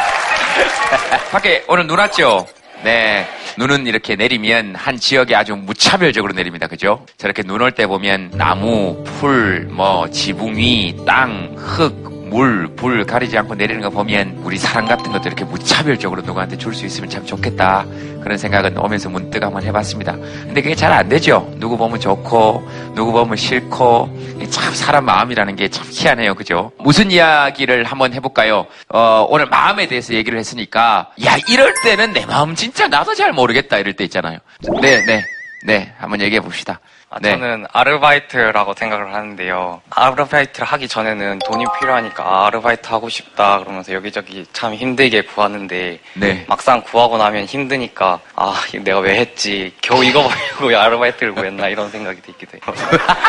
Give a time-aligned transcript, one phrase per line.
[1.32, 2.46] 밖에 오늘 눈 왔죠?
[2.82, 3.26] 네.
[3.56, 6.66] 눈은 이렇게 내리면 한 지역에 아주 무차별적으로 내립니다.
[6.66, 7.04] 그죠?
[7.18, 13.36] 저렇게 눈 올 때 보면 나무, 풀, 뭐, 지붕 위, 땅, 흙, 물, 불 가리지
[13.38, 17.24] 않고 내리는 거 보면 우리 사랑 같은 것도 이렇게 무차별적으로 누구한테 줄 수 있으면 참
[17.24, 17.84] 좋겠다.
[18.22, 20.12] 그런 생각은 오면서 문득 한번 해봤습니다.
[20.12, 21.52] 근데 그게 잘 안 되죠.
[21.58, 24.08] 누구 보면 좋고, 누구 보면 싫고,
[24.50, 26.34] 참 사람 마음이라는 게 참 희한해요.
[26.34, 26.72] 그죠?
[26.78, 28.66] 무슨 이야기를 한번 해볼까요?
[28.88, 33.78] 어, 오늘 마음에 대해서 얘기를 했으니까, 야, 이럴 때는 내 마음 진짜 나도 잘 모르겠다.
[33.78, 34.38] 이럴 때 있잖아요.
[34.80, 35.22] 네, 네,
[35.66, 35.92] 네.
[35.98, 36.80] 한번 얘기해 봅시다.
[37.10, 37.30] 아, 네.
[37.30, 39.82] 저는 아르바이트라고 생각을 하는데요.
[39.90, 46.44] 아르바이트를 하기 전에는 돈이 필요하니까 아, 아르바이트 하고 싶다 그러면서 여기저기 참 힘들게 구하는데 네.
[46.48, 52.20] 막상 구하고 나면 힘드니까 아 내가 왜 했지 겨우 이거 보려고 아르바이트를 구했나 이런 생각이
[52.22, 52.74] 들기도 해요.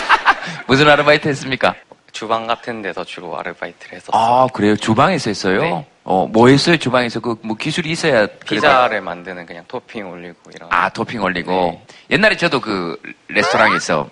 [0.67, 1.75] 무슨 아르바이트 했습니까?
[2.15, 4.13] 주방 같은 데서 주로 아르바이트를 했었어요.
[4.19, 4.77] 아, 그래요?
[4.77, 5.61] 주방에서 했어요?
[5.61, 5.85] 네.
[6.05, 6.77] 어, 뭐 했어요?
[6.77, 8.25] 주방에서 그, 뭐 기술이 있어야.
[8.25, 10.69] 그래도- 피자를 만드는 그냥 토핑 올리고 이런.
[10.71, 11.51] 아, 토핑 올리고.
[11.51, 11.85] 네.
[12.11, 14.09] 옛날에 저도 그 레스토랑에서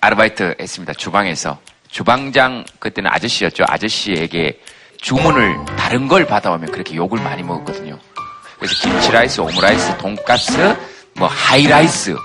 [0.00, 0.94] 아르바이트 했습니다.
[0.94, 1.58] 주방에서.
[1.88, 3.64] 주방장, 그때는 아저씨였죠.
[3.68, 4.58] 아저씨에게
[5.02, 7.98] 주문을 다른 걸 받아오면 그렇게 욕을 많이 먹었거든요.
[8.58, 10.76] 그래서 김치라이스, 오므라이스, 돈가스,
[11.16, 12.16] 뭐 하이라이스.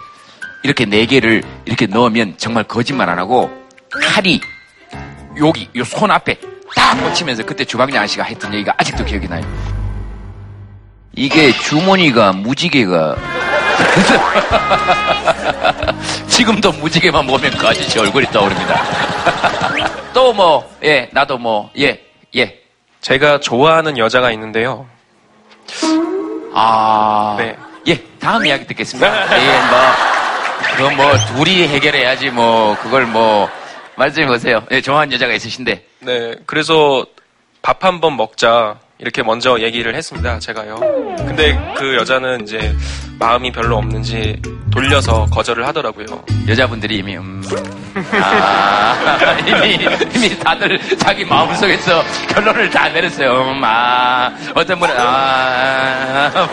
[0.63, 3.51] 이렇게 네 개를 이렇게 넣으면 정말 거짓말 안 하고
[4.01, 4.39] 칼이
[5.39, 6.37] 여기, 요 손 앞에
[6.75, 9.41] 딱 꽂히면서 그때 주방장 아저씨가 했던 얘기가 아직도 기억이 나요.
[11.15, 13.15] 이게 주머니가 무지개가
[16.27, 18.81] 지금도 무지개만 보면 그 아저씨 얼굴이 떠오릅니다.
[20.13, 21.99] 또 뭐, 예, 나도 뭐, 예,
[22.35, 22.59] 예.
[23.01, 24.85] 제가 좋아하는 여자가 있는데요.
[26.53, 27.55] 아, 네.
[27.87, 29.37] 예, 다음 이야기 듣겠습니다.
[29.37, 29.79] 예, 뭐,
[30.75, 33.49] 그거 뭐, 둘이 해결해야지 뭐, 그걸 뭐,
[33.99, 34.63] 말씀해 보세요.
[34.71, 35.85] 예, 좋아하는 여자가 있으신데.
[35.99, 37.05] 네, 그래서
[37.61, 40.39] 밥 한 번 먹자 이렇게 먼저 얘기를 했습니다.
[40.39, 40.75] 제가요.
[41.17, 42.73] 근데 그 여자는 이제
[43.19, 46.05] 마음이 별로 없는지 돌려서 거절을 하더라고요.
[46.47, 47.41] 여자분들이 이미 음,
[48.21, 49.73] 아, 이미
[50.15, 53.51] 이미 다들 자기 마음속에서 결론을 다 내렸어요.
[53.51, 56.47] 음, 아, 어떤 분은 아,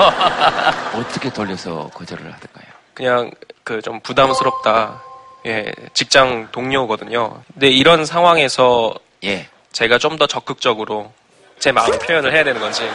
[0.93, 1.01] 뭐.
[1.01, 2.67] 어떻게 돌려서 거절을 하던가요?
[2.95, 3.31] 그냥
[3.63, 5.03] 그 좀 부담스럽다.
[5.47, 7.43] 예, 직장 동료거든요.
[7.55, 11.13] 근데 이런 상황에서 예, 제가 좀 더 적극적으로
[11.59, 12.89] 제 마음 표현을 해야 되는 건지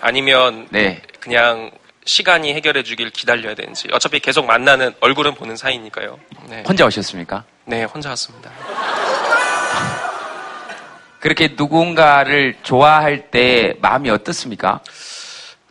[0.00, 1.70] 아니면 네, 그냥
[2.04, 6.18] 시간이 해결해 주길 기다려야 되는지 어차피 계속 만나는 얼굴은 보는 사이니까요.
[6.48, 7.44] 네, 혼자 오셨습니까?
[7.66, 8.50] 네 혼자 왔습니다.
[11.20, 14.80] 그렇게 누군가를 좋아할 때 마음이 어떻습니까?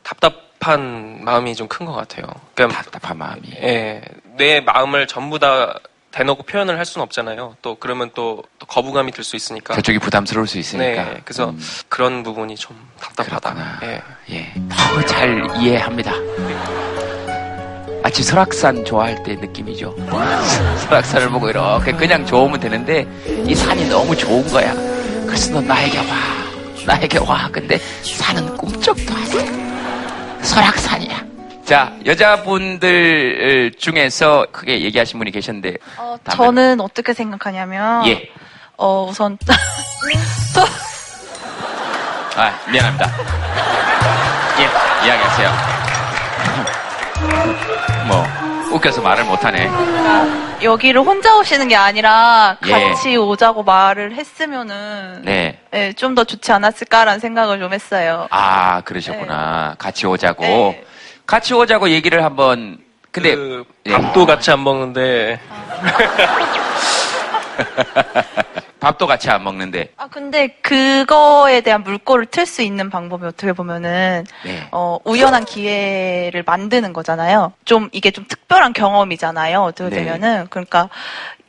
[0.03, 2.25] 답답한 마음이 좀 큰 것 같아요.
[2.56, 3.41] 그러니까 답답한 마음이.
[3.62, 4.01] 예,
[4.38, 5.74] 내 마음을 전부 다
[6.12, 7.56] 대놓고 표현을 할 수는 없잖아요.
[7.62, 9.75] 또 그러면 또, 또 거부감이 들 수 있으니까.
[9.75, 11.03] 저쪽이 부담스러울 수 있으니까.
[11.06, 13.80] 네, 그래서 음, 그런 부분이 좀 답답하다.
[13.84, 14.02] 예.
[14.31, 16.12] 예, 너무 잘 이해합니다.
[18.03, 19.96] 마치 설악산 좋아할 때 느낌이죠.
[20.80, 23.08] 설악산을 보고 이렇게 그냥 좋으면 되는데
[23.46, 24.74] 이 산이 너무 좋은 거야.
[25.25, 26.06] 그래서 너 나에게 와,
[26.88, 27.48] 나에게 와.
[27.52, 30.44] 근데 산은 꿈쩍도 안 해.
[30.44, 31.31] 설악산이야.
[31.66, 35.75] 자, 여자분들 중에서 크게 얘기하신 분이 계셨는데.
[35.97, 38.29] 어, 저는 어떻게 생각하냐면 예.
[38.77, 39.53] 어, 우선 또
[42.35, 43.09] 아, 미안합니다.
[44.59, 44.63] 예,
[45.07, 45.51] 이야기하세요.
[48.07, 48.25] 뭐,
[48.75, 49.69] 웃겨서 말을 못하네.
[50.63, 52.71] 여기를 혼자 오시는 게 아니라 예.
[52.71, 55.59] 같이 오자고 말을 했으면은 네.
[55.95, 58.27] 좀 더 좋지 않았을까라는 생각을 좀 했어요.
[58.31, 59.75] 아, 그러셨구나.
[59.77, 60.75] 같이 오자고.
[61.21, 61.25] 네.
[61.25, 62.79] 같이 오자고 얘기를 한번,
[63.11, 63.91] 근데, 그 예.
[63.91, 65.39] 밥도 같이 안 먹는데
[68.79, 74.25] 밥도 같이 안 먹는데, 아 근데 그거에 대한 물꼬를 틀 수 있는 방법이 어떻게 보면은
[74.43, 74.67] 네.
[74.71, 77.53] 어, 우연한 기회를 만드는 거잖아요.
[77.65, 79.62] 좀 이게 좀 특별한 경험이잖아요.
[79.62, 79.97] 어떻게 네.
[79.97, 80.89] 되면은 그러니까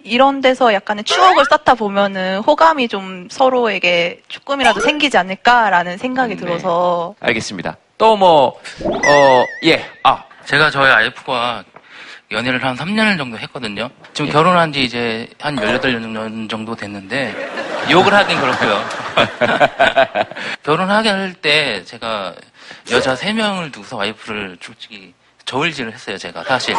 [0.04, 6.40] 이런 데서 약간의 추억을 쌓다 보면은 호감이 좀 서로에게 조금이라도 생기지 않을까라는 생각이 네.
[6.40, 7.76] 들어서 알겠습니다.
[8.02, 11.62] 또 뭐, 어, 예, 아, 제가 저희 와이프와
[12.32, 13.90] 연애를 한 3년을 정도 했거든요.
[14.12, 14.32] 지금 예.
[14.32, 17.32] 결혼한 지 이제 한 18년 정도 됐는데,
[17.92, 18.84] 욕을 하긴 그렇고요.
[20.64, 22.34] 결혼하게 할 때 제가
[22.90, 25.14] 여자 3명을 두고서 와이프를 솔직히
[25.44, 26.74] 저울질을 했어요, 제가, 사실.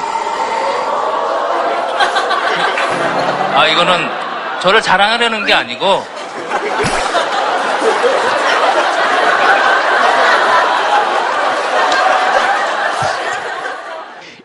[3.55, 4.09] 아, 이거는
[4.59, 6.05] 저를 자랑하려는 게 아니고,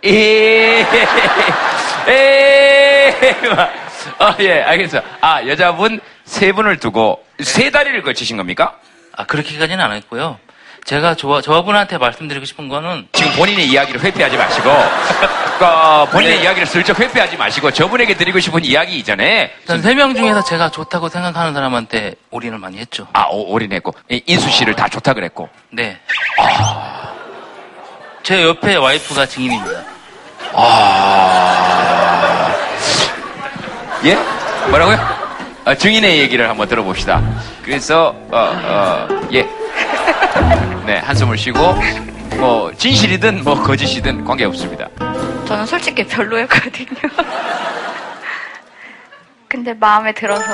[0.05, 0.81] 에,
[2.09, 3.15] 에,
[4.19, 5.03] 아, 예, 알겠어요.
[5.21, 8.77] 아, 여자분 세 분을 두고 세 다리를 걸치신 겁니까?
[9.17, 10.39] 아, 그렇게까지는 안 했고요.
[10.85, 14.71] 제가 저, 저분한테 말씀드리고 싶은 거는 지금 본인의 이야기를 회피하지 마시고,
[15.61, 20.71] 어, 본인의 이야기를 슬쩍 회피하지 마시고, 저분에게 드리고 싶은 이야기 이전에, 일단 세명 중에서 제가
[20.71, 23.07] 좋다고 생각하는 사람한테 올인을 많이 했죠.
[23.13, 26.01] 아, 오- 올인했고, 이 인수 씨를 다 좋다 그랬고, 네.
[28.23, 29.83] 제 옆에 와이프가 증인입니다.
[30.55, 32.55] 아,
[34.05, 34.15] 예?
[34.69, 34.99] 뭐라고요?
[35.65, 37.23] 아, 증인의 얘기를 한번 들어봅시다.
[37.63, 39.43] 그래서, 어, 어, 예.
[40.87, 41.59] 네, 한숨을 쉬고,
[42.37, 44.89] 뭐, 진실이든 뭐, 거짓이든 관계없습니다.
[45.47, 46.89] 저는 솔직히 별로였거든요.
[49.49, 50.45] 근데 마음에 들어서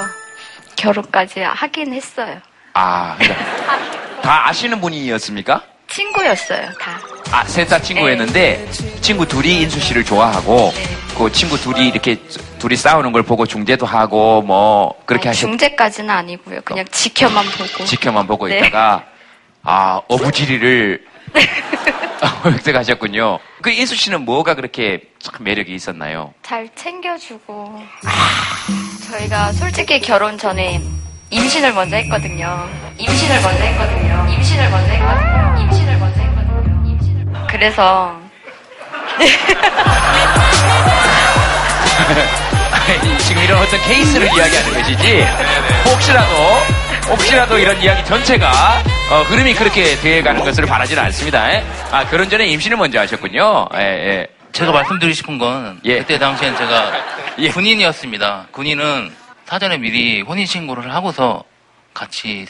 [0.76, 2.38] 결혼까지 하긴 했어요.
[2.74, 5.60] 아, 그러니까 다 아시는 분이었습니까?
[5.88, 6.98] 친구였어요, 다.
[7.34, 8.64] 아, 셋다 친구였는데,
[9.00, 10.72] 친구 둘이 인수 씨를 좋아하고,
[11.18, 12.16] 그 친구 둘이 이렇게
[12.60, 16.60] 둘이 싸우는 걸 보고 중재도 하고, 뭐, 그렇게 아니, 하셨, 중재까지는 아니고요.
[16.64, 17.84] 그냥 지켜만 보고.
[17.86, 18.58] 지켜만 보고 네.
[18.58, 19.04] 있다가,
[19.64, 21.04] 아, 어부지리를
[22.46, 23.40] 획득하셨군요.
[23.62, 26.32] 그 인수 씨는 뭐가 그렇게 참 매력이 있었나요?
[26.44, 27.82] 잘 챙겨주고.
[29.10, 30.80] 저희가 솔직히 결혼 전에
[31.30, 32.68] 임신을 먼저 했거든요.
[32.96, 34.26] 임신을 먼저 했거든요.
[34.30, 35.53] 임신을 먼저 했거든요.
[37.54, 38.20] 그래서
[43.28, 45.24] 지금 이런 어떤 케이스를 이야기하는 것이지,
[45.88, 46.34] 혹시라도,
[47.10, 51.48] 혹시라도 이런 이야기 전체가, 어, 흐름이 그렇게 되어가는 것을 바라지는 않습니다.
[51.54, 51.64] 예?
[51.92, 53.68] 아, 결혼 전에 임신을 먼저 하셨군요.
[53.76, 54.26] 예, 예.
[54.50, 55.98] 제가 말씀드리고 싶은 건 예.
[55.98, 56.92] 그때 당시엔 제가
[57.38, 57.50] 예.
[57.50, 58.46] 군인이었습니다.
[58.50, 59.14] 군인은
[59.46, 61.44] 사전에 미리 혼인 신고를 하고서
[61.92, 62.46] 같이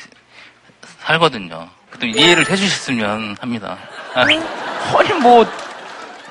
[1.00, 1.68] 살거든요.
[2.00, 3.76] 좀 이해를 해주셨으면 합니다.
[4.14, 4.24] 아,
[4.92, 5.46] 아니, 뭐,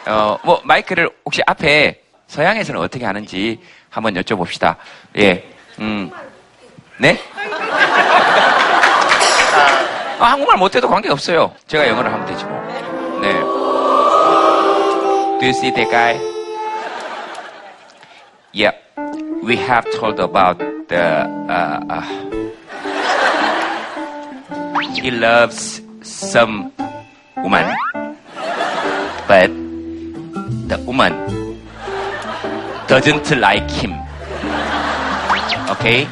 [0.05, 3.59] 어, 뭐, 마이크를 혹시 앞에 서양에서는 어떻게 하는지
[3.89, 4.75] 한번 여쭤봅시다.
[5.17, 5.43] 예,
[5.79, 6.11] 음,
[6.97, 7.17] 네?
[10.19, 11.53] 아, 한국말 못해도 관계없어요.
[11.67, 12.61] 제가 영어를 하면 되지 뭐.
[13.21, 13.33] 네.
[15.39, 16.17] Do you see that guy?
[18.53, 18.77] Yeah.
[19.43, 22.01] We have told about the, uh, uh,
[24.93, 26.71] he loves some
[27.35, 27.75] woman,
[29.27, 29.47] but
[30.67, 31.13] the woman
[32.87, 33.93] doesn't like him.
[35.69, 36.07] Okay?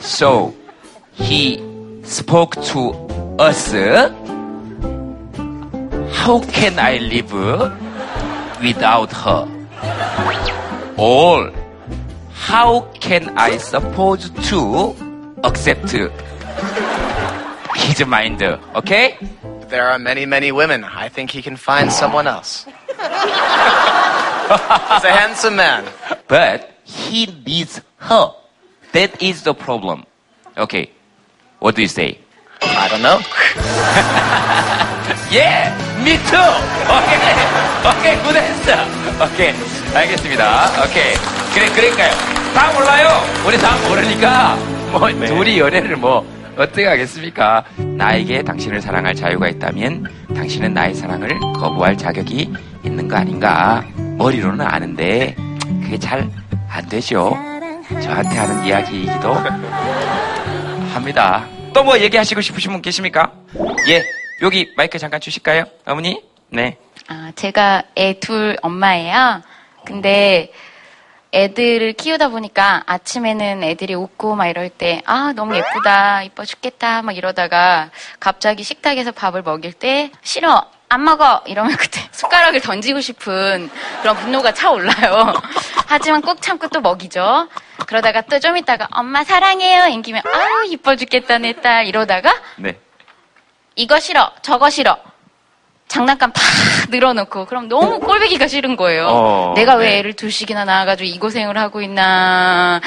[0.00, 0.54] So,
[1.12, 1.60] he
[2.02, 2.90] spoke to
[3.38, 3.72] us.
[6.12, 7.32] How can I live
[8.62, 9.48] without her?
[10.96, 11.52] Or,
[12.32, 14.94] how can I suppose to
[15.44, 15.90] accept
[17.76, 18.42] his mind?
[18.42, 19.16] Okay?
[19.69, 20.83] There are many, many women.
[20.83, 22.65] I think he can find someone else.
[22.87, 23.03] He's
[25.03, 25.85] a handsome man.
[26.27, 28.31] But he needs her.
[28.93, 30.05] That is the problem.
[30.57, 30.91] Okay.
[31.59, 32.19] What do you say?
[32.61, 33.19] I don't know.
[35.31, 35.73] Yeah,
[36.03, 36.51] me too.
[36.87, 37.17] 오케이,
[37.89, 38.85] 오케이, 굿했어.
[39.25, 39.53] 오케이,
[39.95, 40.83] 알겠습니다.
[40.83, 41.13] 오케이.
[41.53, 42.11] 그래, 그러니까요.
[42.53, 43.23] 다 몰라요.
[43.45, 44.55] 우리 다 모르니까
[44.91, 46.23] 뭐 둘이 연애를 뭐
[46.58, 47.64] 어떻게 하겠습니까?
[47.76, 52.52] 나에게 당신을 사랑할 자유가 있다면 당신은 나의 사랑을 거부할 자격이
[52.84, 53.84] 있는 거 아닌가?
[54.18, 55.34] 머리로는 아는데
[55.82, 56.28] 그게 잘
[56.70, 57.34] 안 되죠.
[58.02, 59.32] 저한테 하는 이야기이기도
[60.92, 61.46] 합니다.
[61.72, 63.32] 또 뭐 얘기하시고 싶으신 분 계십니까?
[63.88, 64.02] 예,
[64.42, 65.64] 여기 마이크 잠깐 주실까요?
[65.86, 66.22] 어머니?
[66.50, 66.76] 네.
[67.08, 69.42] 아, 제가 애 둘 엄마예요.
[69.86, 70.52] 근데
[71.32, 77.16] 애들을 키우다 보니까 아침에는 애들이 웃고 막 이럴 때, 아, 너무 예쁘다, 이뻐 죽겠다, 막
[77.16, 81.42] 이러다가 갑자기 식탁에서 밥을 먹일 때, 싫어, 안 먹어!
[81.46, 83.70] 이러면 그때 숟가락을 던지고 싶은
[84.00, 85.34] 그런 분노가 차올라요.
[85.86, 87.48] 하지만 꾹 참고 또 먹이죠.
[87.86, 89.84] 그러다가 또 좀 있다가 엄마 사랑해요!
[89.84, 91.86] 앵기면, 아유, 이뻐 죽겠다, 내 딸.
[91.86, 92.78] 이러다가 네.
[93.76, 94.96] 이거 싫어, 저거 싫어.
[95.88, 96.42] 장난감 팍
[96.90, 99.06] 늘어놓고 그럼 너무 꼴보기가 싫은 거예요.
[99.08, 99.98] 어, 내가 왜 네.
[99.98, 102.80] 애를 둘씩이나 낳아가지고 이 고생을 하고 있나.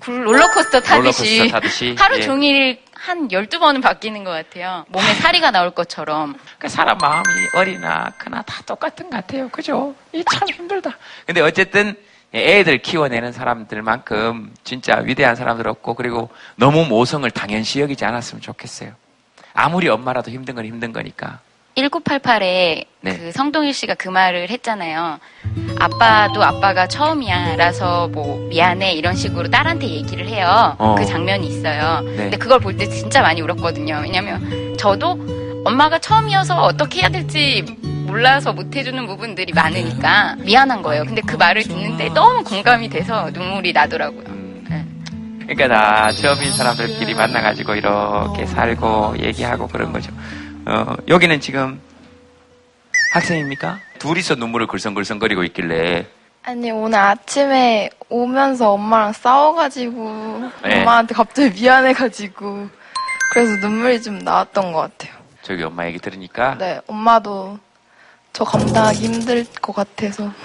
[0.00, 2.20] 굴- 롤러코스터 타듯이, 롤러코스터 타듯이, 하루 예.
[2.22, 4.84] 종일 한 12번은 바뀌는 것 같아요.
[4.88, 6.34] 몸에 사리가 나올 것처럼.
[6.58, 9.48] 그 사람 마음이 어리나 크나 다 똑같은 것 같아요.
[9.48, 9.94] 그죠?
[10.12, 10.90] 이 참 힘들다.
[11.26, 11.96] 근데 어쨌든
[12.34, 18.92] 애들 키워내는 사람들만큼 진짜 위대한 사람들 없고 그리고 너무 모성을 당연시 여기지 않았으면 좋겠어요.
[19.54, 21.40] 아무리 엄마라도 힘든 건 힘든 거니까.
[21.76, 23.16] 1988에 네.
[23.18, 25.18] 그 성동일 씨가 그 말을 했잖아요.
[25.80, 27.56] 아빠도 아빠가 처음이야.
[27.56, 28.92] 라서 뭐 미안해.
[28.92, 30.76] 이런 식으로 딸한테 얘기를 해요.
[30.78, 30.94] 어.
[30.96, 32.00] 그 장면이 있어요.
[32.02, 32.16] 네.
[32.16, 34.00] 근데 그걸 볼 때 진짜 많이 울었거든요.
[34.02, 35.18] 왜냐면 저도
[35.64, 41.04] 엄마가 처음이어서 어떻게 해야 될지 몰라서 못 해주는 부분들이 많으니까 미안한 거예요.
[41.04, 44.24] 근데 그 말을 듣는데 너무 공감이 돼서 눈물이 나더라고요.
[44.28, 44.84] 음, 네.
[45.54, 50.10] 그러니까 다 처음인 사람들끼리 만나가지고 이렇게 살고 얘기하고 그런 거죠.
[50.66, 51.80] 어, 여기는 지금
[53.12, 53.78] 학생입니까?
[53.98, 56.06] 둘이서 눈물을 글썽글썽거리고 있길래
[56.44, 60.80] 아니 오늘 아침에 오면서 엄마랑 싸워가지고 네.
[60.80, 62.68] 엄마한테 갑자기 미안해가지고
[63.32, 65.12] 그래서 눈물이 좀 나왔던 것 같아요.
[65.42, 67.58] 저기 엄마 얘기 들으니까 네, 엄마도
[68.32, 70.32] 저 감당하기 힘들 것 같아서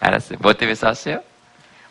[0.00, 0.38] 알았어요.
[0.42, 1.20] 뭐 때문에 싸웠어요?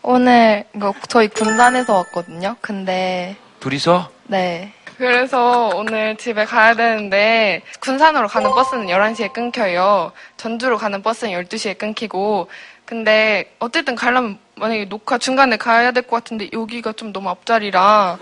[0.04, 2.56] 오늘 이거 저희 군산에서 왔거든요.
[2.62, 4.10] 근데 둘이서?
[4.32, 4.72] 네.
[4.98, 10.14] 그래서 오늘 집에 가야 되는데 군산으로 가는 버스는 11시에 끊겨요.
[10.38, 12.48] 전주로 가는 버스는 12시에 끊기고
[12.86, 18.18] 근데 어쨌든 가려면 만약에 녹화 중간에 가야 될 것 같은데 여기가 좀 너무 앞자리라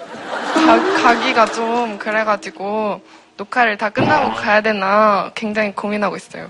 [0.66, 3.01] 가, 가기가 좀 그래가지고
[3.38, 6.50] 녹화를 다 끝나고 가야 되나 굉장히 고민하고 있어요.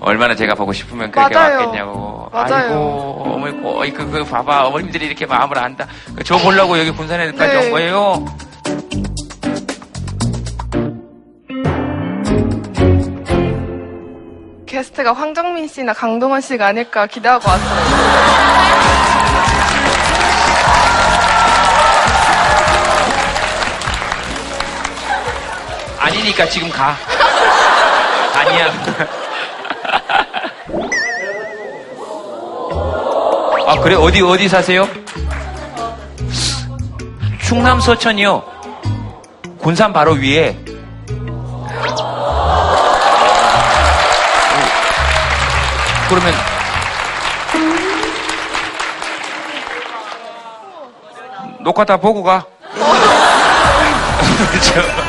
[0.00, 1.58] 얼마나 제가 보고 싶으면 그렇게 맞아요.
[1.58, 2.28] 왔겠냐고.
[2.32, 2.54] 맞아요.
[2.54, 4.66] 아이고, 어머니, 어이, 그, 그, 봐봐.
[4.68, 5.86] 어머님들이 이렇게 마음을 안다.
[6.24, 7.64] 저 보려고 여기 군산에까지 네.
[7.66, 8.24] 온 거예요?
[14.66, 18.88] 게스트가 황정민 씨나 강동원 씨가 아닐까 기대하고 왔어요.
[25.98, 26.96] 아니니까 지금 가.
[28.34, 29.17] 아니야.
[33.78, 33.94] 아, 그래?
[33.94, 34.88] 어디, 어디 사세요?
[37.40, 38.42] 충남 서천이요.
[39.58, 40.58] 군산 바로 위에.
[46.08, 46.34] 그러면
[51.60, 52.44] 녹화 다 보고 가.
[54.50, 55.07] 그렇죠.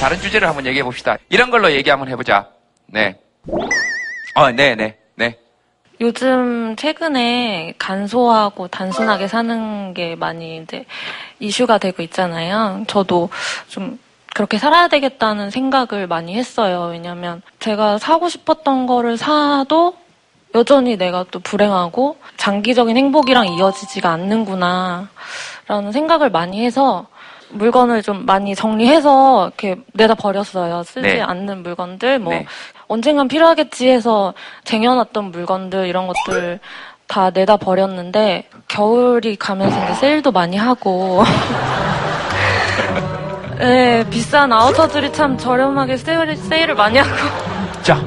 [0.00, 1.18] 다른 주제를 한번 얘기해 봅시다.
[1.28, 2.48] 이런 걸로 얘기 한번 해보자.
[2.86, 3.18] 네.
[4.34, 5.38] 어, 네, 네, 네.
[6.00, 10.86] 요즘 최근에 간소하고 단순하게 사는 게 많이 이제
[11.38, 12.84] 이슈가 되고 있잖아요.
[12.86, 13.28] 저도
[13.68, 13.98] 좀
[14.34, 16.88] 그렇게 살아야 되겠다는 생각을 많이 했어요.
[16.92, 19.98] 왜냐면 제가 사고 싶었던 거를 사도
[20.54, 25.10] 여전히 내가 또 불행하고 장기적인 행복이랑 이어지지가 않는구나.
[25.66, 27.06] 라는 생각을 많이 해서
[27.52, 30.82] 물건을 좀 많이 정리해서 이렇게 내다 버렸어요.
[30.82, 31.20] 쓰지 네.
[31.20, 32.46] 않는 물건들, 뭐 네.
[32.88, 36.60] 언젠간 필요하겠지 해서 쟁여놨던 물건들 이런 것들
[37.06, 41.24] 다 내다 버렸는데 겨울이 가면서 이제 세일도 많이 하고
[43.58, 47.10] 네, 비싼 아우터들이 참 저렴하게 세일, 세일을 많이 하고
[47.82, 48.00] 자,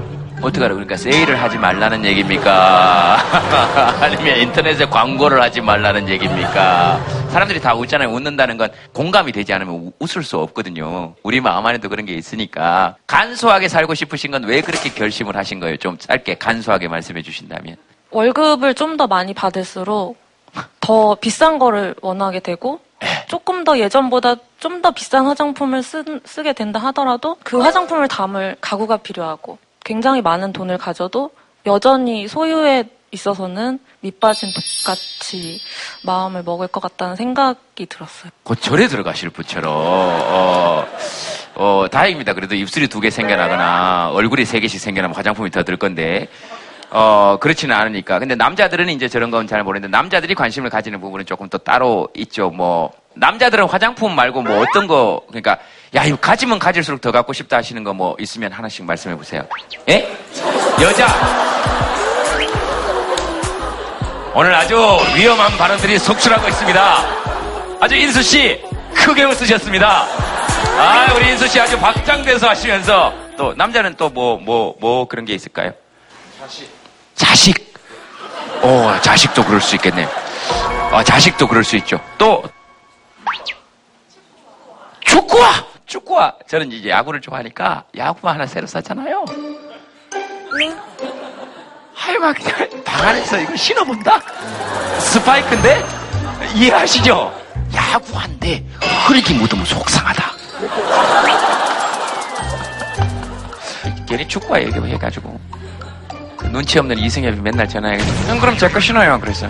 [0.43, 0.73] 어떡하라.
[0.73, 3.17] 그러니까 세일을 하지 말라는 얘기입니까?
[4.01, 7.00] 아니면 인터넷에 광고를 하지 말라는 얘기입니까?
[7.29, 8.09] 사람들이 다 웃잖아요.
[8.09, 11.15] 웃는다는 건 공감이 되지 않으면 우- 웃을 수 없거든요.
[11.23, 12.95] 우리 마음 안에도 그런 게 있으니까.
[13.07, 15.77] 간소하게 살고 싶으신 건 왜 그렇게 결심을 하신 거예요?
[15.77, 17.77] 좀 짧게 간소하게 말씀해 주신다면.
[18.12, 20.17] 월급을 좀 더 많이 받을수록
[20.81, 22.79] 더 비싼 거를 원하게 되고
[23.27, 28.97] 조금 더 예전보다 좀 더 비싼 화장품을 쓰, 쓰게 된다 하더라도 그 화장품을 담을 가구가
[28.97, 31.31] 필요하고 굉장히 많은 돈을 가져도
[31.65, 35.61] 여전히 소유에 있어서는 밑빠진 독같이
[36.01, 38.31] 마음을 먹을 것 같다는 생각이 들었어요.
[38.43, 40.85] 곧 절에 들어가실 분처럼 어,
[41.55, 42.33] 어, 다행입니다.
[42.33, 46.27] 그래도 입술이 두 개 생겨나거나 얼굴이 세 개씩 생겨나면 화장품이 더 들 건데
[46.89, 48.19] 어, 그렇지는 않으니까.
[48.19, 52.49] 근데 남자들은 이제 저런 건 잘 모르는데 남자들이 관심을 가지는 부분은 조금 또 따로 있죠.
[52.49, 55.58] 뭐 남자들은 화장품 말고 뭐 어떤 거 그러니까
[55.96, 59.43] 야 이거 가지면 가질수록 더 갖고 싶다 하시는 거 뭐 있으면 하나씩 말씀해 보세요.
[59.89, 60.17] 예?
[60.82, 61.08] 여자
[64.36, 64.75] 오늘 아주
[65.15, 66.98] 위험한 발언들이 속출하고 있습니다.
[67.79, 68.60] 아주 인수 씨
[68.96, 70.08] 크게 웃으셨습니다.
[70.79, 75.72] 아 우리 인수 씨 아주 박장대소 하시면서 또 남자는 또 뭐 뭐뭐 그런 게 있을까요?
[76.39, 76.70] 자식.
[77.15, 77.74] 자식.
[78.63, 80.08] 어 자식도 그럴 수 있겠네요.
[80.91, 82.00] 어, 자식도 그럴 수 있죠.
[82.17, 82.43] 또
[85.17, 85.51] 축구화.
[85.86, 86.34] 축구화.
[86.48, 89.24] 저는 이제 야구를 좋아하니까 야구화 하나 새로 샀잖아요.
[91.93, 94.20] 하여 막 그냥 방 안에서 이거 신어본다?
[95.00, 95.84] 스파이크인데?
[96.55, 97.34] 이해하시죠?
[97.75, 98.65] 야구한데
[99.08, 100.32] 흐르기 묻으면 속상하다.
[104.08, 105.39] 괜히 축구화 얘기해가지고
[106.38, 109.48] 그 눈치 없는 이승엽이 맨날 전화해가지고 형 그럼 제 거 신어요 그래서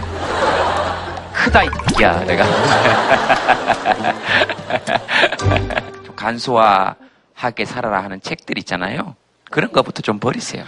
[1.34, 1.62] 크다
[2.00, 2.54] 이야 내가 좀
[6.16, 9.16] 간소화하게 살아라 하는 책들 있잖아요
[9.50, 10.64] 그런 것부터 좀 버리세요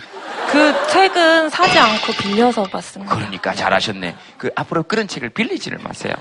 [0.55, 3.13] 그 책은 사지 않고 빌려서 봤습니다.
[3.13, 4.15] 그러니까 잘하셨네.
[4.37, 6.13] 그 앞으로 그런 책을 빌리지를 마세요.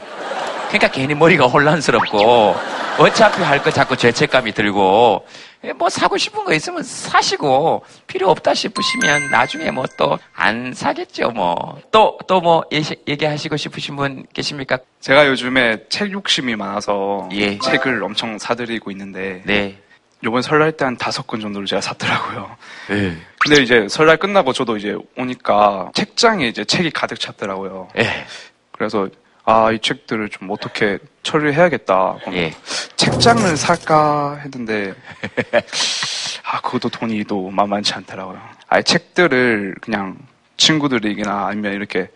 [0.75, 2.57] 그러니까 괜히 머리가 혼란스럽고
[2.99, 5.25] 어차피 할 거 자꾸 죄책감이 들고
[5.63, 11.31] 예, 뭐 사고 싶은 거 있으면 사시고 필요 없다 싶으시면 나중에 뭐 또 안 사겠죠
[11.31, 14.79] 뭐 또 또 뭐 얘기하시고 싶으신 분 계십니까?
[15.01, 17.57] 제가 요즘에 책 욕심이 많아서 예.
[17.59, 19.79] 책을 엄청 사들이고 있는데 네.
[20.25, 22.57] 요번 설날 때 한 다섯 권 정도를 제가 샀더라고요.
[22.91, 23.17] 예.
[23.39, 27.89] 근데 이제 설날 끝나고 저도 이제 오니까 책장에 이제 책이 가득 찼더라고요.
[27.99, 28.27] 예.
[28.73, 29.09] 그래서
[29.47, 32.17] 아, 이 책들을 좀 어떻게 처리해야겠다.
[32.33, 32.55] 예.
[32.97, 34.95] 책장을 살까 했는데
[36.45, 38.41] 아, 그것도 돈이 또 만만치 않더라고요.
[38.69, 40.17] 아예 책들을 그냥
[40.57, 42.09] 친구들에게나 아니면 이렇게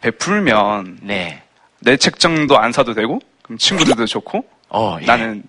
[0.00, 1.42] 베풀면 네.
[1.80, 5.04] 내 책장도 안 사도 되고 그럼 친구들도 좋고 어, 예.
[5.06, 5.44] 나는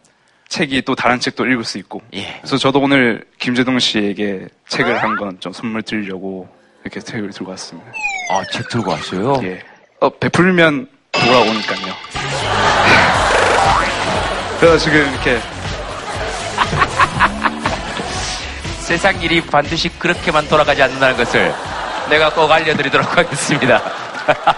[0.49, 2.37] 책이 또 다른 책도 읽을 수 있고 예.
[2.41, 6.47] 그래서 저도 오늘 김재동 씨에게 책을 한 권 좀 선물 드리려고
[6.83, 7.91] 이렇게 책을 들고 왔습니다.
[8.29, 9.39] 아, 책 들고 왔어요?
[9.43, 9.59] 예.
[9.99, 11.93] 어, 베풀면 돌아오니까요.
[14.59, 15.39] 그래서 지금 이렇게
[18.79, 21.53] 세상 일이 반드시 그렇게만 돌아가지 않는다는 것을
[22.09, 23.81] 내가 꼭 알려드리도록 하겠습니다.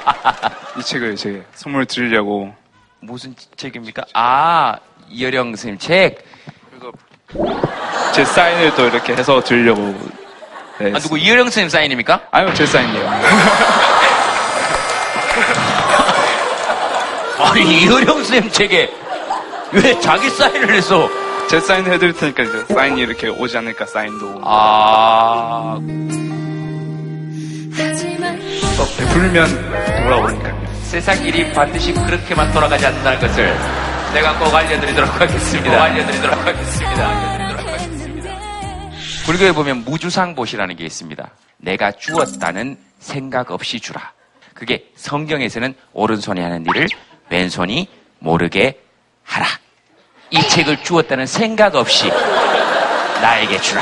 [0.77, 2.53] 이 책을 이제 선물 드리려고
[2.99, 4.03] 무슨 책입니까?
[4.13, 4.75] 아,
[5.09, 6.25] 이여령 선생님 책.
[8.13, 9.95] 제 사인을 또 이렇게 해서 드리려고.
[10.79, 10.91] 네.
[10.93, 12.21] 아, 누구 이여령 선생님 사인입니까?
[12.31, 13.09] 아니요, 제 사인이에요.
[17.55, 18.89] 아니, 이여령 선생님 책에
[19.71, 21.09] 왜 자기 사인을 해서
[21.49, 24.41] 제 사인 해드릴 테니까 이제 사인이 이렇게 오지 않을까 사인도.
[24.43, 25.79] 아.
[28.77, 29.47] 어, 베풀면
[30.03, 30.65] 돌아오니까요.
[30.83, 33.55] 세상 일이 반드시 그렇게만 돌아가지 않는다는 것을
[34.13, 35.71] 내가 꼭 알려드리도록 하겠습니다.
[35.71, 37.09] 꼭 알려드리도록 하겠습니다.
[37.09, 38.35] 알려드리도록 하겠습니다.
[39.25, 41.29] 불교에 보면 무주상보시라는 게 있습니다.
[41.57, 44.11] 내가 주었다는 생각 없이 주라.
[44.53, 46.87] 그게 성경에서는 오른손이 하는 일을
[47.29, 47.87] 왼손이
[48.19, 48.79] 모르게
[49.23, 49.47] 하라.
[50.31, 52.11] 이 책을 주었다는 생각 없이
[53.21, 53.81] 나에게 주라.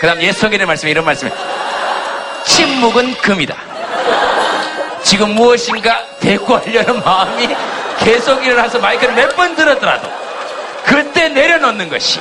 [0.00, 1.30] 그 다음 옛 성경의 말씀에 이런 말씀이
[2.46, 3.56] 침묵은 금이다.
[5.02, 7.48] 지금 무엇인가 대꾸하려는 마음이
[7.98, 10.08] 계속 일어나서 마이크를 몇 번 들었더라도
[10.84, 12.20] 그때 내려놓는 것이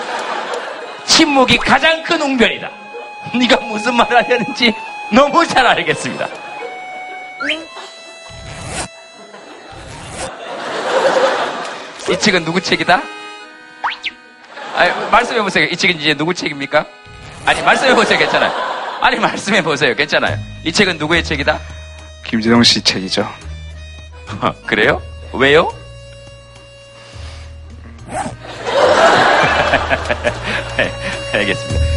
[1.06, 2.70] 침묵이 가장 큰 웅변이다.
[3.36, 4.74] 네가 무슨 말을 하려는지
[5.12, 6.28] 너무 잘 알겠습니다.
[12.10, 13.02] 이 책은 누구 책이다?
[14.76, 15.66] 아니, 말씀해 보세요.
[15.66, 16.86] 이 책은 이제 누구 책입니까?
[17.46, 18.18] 아니, 말씀해 보세요.
[18.18, 18.52] 괜찮아요.
[19.02, 19.96] 아니, 말씀해 보세요.
[19.96, 20.38] 괜찮아요.
[20.64, 21.60] 이 책은 누구의 책이다?
[22.26, 23.28] 김재동 씨 책이죠.
[24.66, 25.02] 그래요?
[25.34, 25.72] 왜요?
[30.78, 30.92] 네,
[31.34, 31.88] 알겠습니다.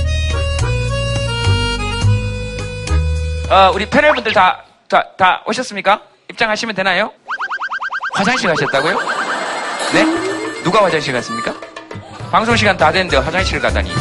[3.51, 6.03] 어, 우리 패널분들 다, 다, 다 오셨습니까?
[6.31, 7.13] 입장하시면 되나요?
[8.13, 8.99] 화장실 가셨다고요?
[9.93, 10.05] 네?
[10.65, 11.55] 누가 화장실 갔습니까?
[12.33, 13.95] 방송 시간 다 됐는데 화장실 가다니.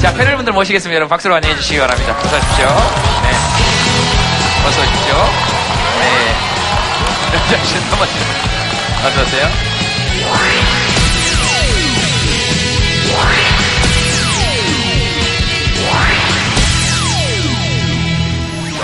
[0.00, 0.94] 자, 패널분들 모시겠습니다.
[0.94, 2.16] 여러분 박수로 환영해 주시기 바랍니다.
[2.16, 2.66] 어서 오십시오.
[3.22, 3.30] 네.
[4.64, 5.16] 어서 오십시오.
[5.98, 6.34] 네.
[9.06, 9.77] 어서 오세요.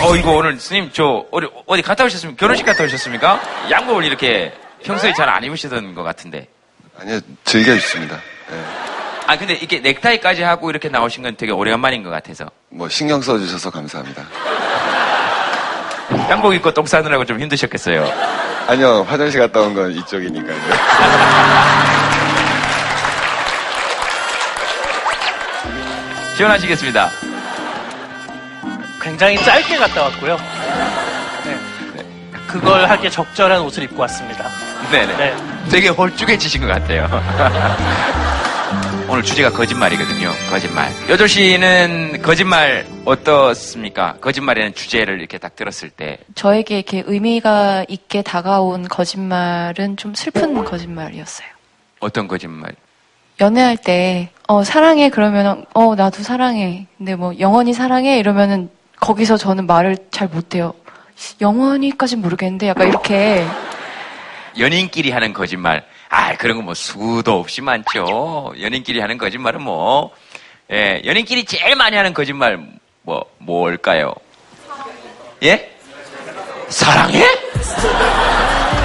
[0.02, 2.38] 어, 이거 오늘 스님, 저, 어디, 어디 갔다 오셨습니까?
[2.38, 3.40] 결혼식 갔다 오셨습니까?
[3.70, 4.52] 양복을 이렇게
[4.82, 6.46] 평소에 잘 안 입으시던 것 같은데.
[7.00, 8.16] 아니요, 즐겨 입습니다.
[8.52, 8.64] 예.
[9.26, 12.44] 아, 근데 이게 넥타이까지 하고 이렇게 나오신 건 되게 오래간만인 것 같아서.
[12.68, 14.22] 뭐 신경 써주셔서 감사합니다.
[16.28, 18.06] 양복 입고 똥 싸느라고 좀 힘드셨겠어요.
[18.68, 20.58] 아니요, 화장실 갔다 온 건 이쪽이니까요.
[26.36, 27.10] 지원하시겠습니다.
[29.04, 30.38] 굉장히 짧게 갔다 왔고요.
[31.44, 32.04] 네.
[32.46, 34.48] 그걸 하기에 적절한 옷을 입고 왔습니다.
[34.90, 35.16] 네네.
[35.16, 35.36] 네.
[35.70, 37.06] 되게 홀쭉해지신 것 같아요.
[39.06, 40.30] 오늘 주제가 거짓말이거든요.
[40.48, 40.90] 거짓말.
[41.10, 44.16] 여조 씨는 거짓말 어떻습니까?
[44.22, 46.18] 거짓말이라는 주제를 이렇게 딱 들었을 때.
[46.34, 51.48] 저에게 이렇게 의미가 있게 다가온 거짓말은 좀 슬픈 거짓말이었어요.
[52.00, 52.72] 어떤 거짓말?
[53.40, 56.86] 연애할 때, 어, 사랑해, 그러면, 어, 나도 사랑해.
[56.96, 58.18] 근데 뭐, 영원히 사랑해?
[58.18, 58.70] 이러면은,
[59.04, 60.72] 거기서 저는 말을 잘 못해요.
[61.42, 63.46] 영원히까진 모르겠는데, 약간 이렇게.
[64.58, 65.84] 연인끼리 하는 거짓말.
[66.08, 68.54] 아, 그런 거 뭐 수도 없이 많죠.
[68.58, 70.10] 연인끼리 하는 거짓말은 뭐,
[70.72, 72.58] 예, 연인끼리 제일 많이 하는 거짓말,
[73.02, 74.14] 뭐, 뭘까요?
[75.42, 75.70] 예?
[76.68, 77.26] 사랑해?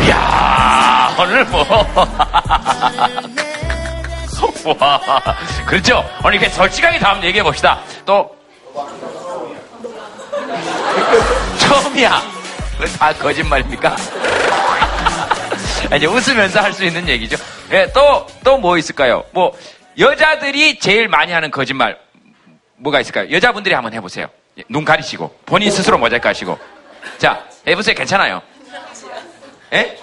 [0.06, 1.64] 이야, 오늘 뭐.
[4.80, 5.00] 와,
[5.66, 6.04] 그렇죠.
[6.26, 7.80] 오늘 이렇게 솔직하게 다음 얘기해 봅시다.
[8.06, 8.30] 또,
[11.60, 12.22] 처음이야.
[12.80, 13.96] 왜다 거짓말입니까?
[15.92, 17.38] 아니, 웃으면서 할 수 있는 얘기죠.
[17.72, 19.24] 예, 또, 또 뭐 있을까요?
[19.32, 19.56] 뭐,
[19.98, 21.98] 여자들이 제일 많이 하는 거짓말,
[22.78, 23.32] 뭐가 있을까요?
[23.32, 24.28] 여자분들이 한번 해보세요.
[24.58, 26.58] 예, 눈 가리시고, 본인 스스로 모자이크 하시고.
[27.18, 27.96] 자, 해보세요.
[27.96, 28.42] 괜찮아요.
[29.74, 29.98] 예?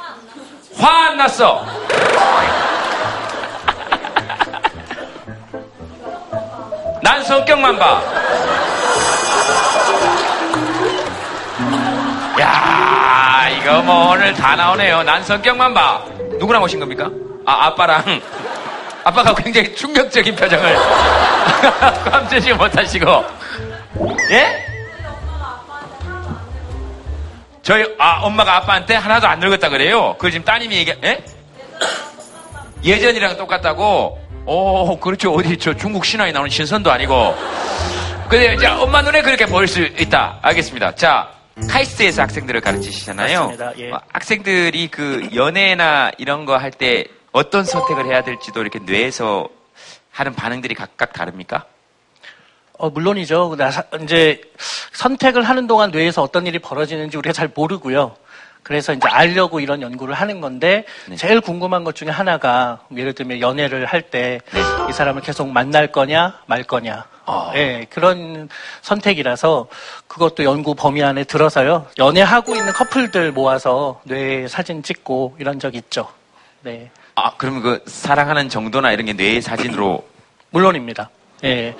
[0.79, 1.65] 화 안 났어.
[7.03, 8.03] 난 성격만 봐.
[13.67, 15.03] 이거 뭐 오늘 다 나오네요.
[15.03, 16.01] 난 성격만 봐.
[16.39, 17.11] 누구랑 오신 겁니까?
[17.45, 18.23] 아, 아빠랑.
[19.03, 20.77] 아빠가 굉장히 충격적인 표정을
[22.09, 23.25] 감추지 못하시고.
[24.31, 24.65] 예?
[27.61, 30.13] 저희, 아, 엄마가 아빠한테 하나도 안 늙었다 그래요.
[30.13, 31.25] 그걸 지금 따님이 얘기, 예?
[32.85, 34.17] 예전이랑 똑같다고?
[34.47, 35.35] 오, 그렇죠.
[35.35, 37.37] 어디, 저 중국 신화에 나오는 신선도 아니고.
[38.29, 40.39] 근데 이제 엄마 눈에 그렇게 보일 수 있다.
[40.41, 40.95] 알겠습니다.
[40.95, 41.36] 자,
[41.71, 43.39] 카이스트에서 학생들을 가르치시잖아요.
[43.49, 43.73] 맞습니다.
[43.79, 43.91] 예.
[43.91, 49.49] 어, 학생들이 그 연애나 이런 거 할 때 어떤 선택을 해야 될지도 이렇게 뇌에서
[50.11, 51.65] 하는 반응들이 각각 다릅니까?
[52.79, 53.57] 어, 물론이죠.
[54.03, 54.41] 이제
[54.93, 58.17] 선택을 하는 동안 뇌에서 어떤 일이 벌어지는지 우리가 잘 모르고요.
[58.63, 61.17] 그래서 이제 알려고 이런 연구를 하는 건데 네.
[61.17, 64.93] 제일 궁금한 것 중에 하나가 예를 들면 연애를 할 때이 네.
[64.93, 67.53] 사람을 계속 만날 거냐 말 거냐 아.
[67.57, 68.49] 예, 그런
[68.83, 69.67] 선택이라서
[70.07, 71.87] 그것도 연구 범위 안에 들어서요.
[71.99, 76.09] 연애하고 있는 커플들 모아서 뇌 사진 찍고 이런 적 있죠.
[76.63, 76.91] 네.
[77.17, 80.07] 아, 그러면 그 사랑하는 정도나 이런 게 뇌 사진으로
[80.51, 81.11] 물론입니다.
[81.45, 81.75] 예.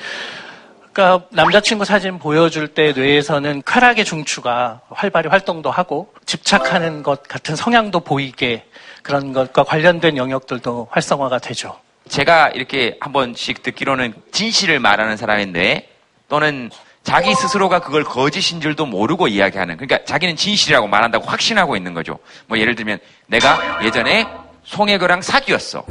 [0.93, 8.01] 그러니까 남자친구 사진 보여줄 때 뇌에서는 쾌락의 중추가 활발히 활동도 하고 집착하는 것 같은 성향도
[8.01, 8.65] 보이게
[9.03, 11.79] 그런 것과 관련된 영역들도 활성화가 되죠.
[12.09, 15.89] 제가 이렇게 한 번씩 듣기로는 진실을 말하는 사람의 뇌
[16.29, 16.71] 또는
[17.03, 22.19] 자기 스스로가 그걸 거짓인 줄도 모르고 이야기하는 그러니까 자기는 진실이라고 말한다고 확신하고 있는 거죠.
[22.47, 24.27] 뭐 예를 들면 내가 예전에
[24.65, 25.85] 송혜교랑 사귀었어.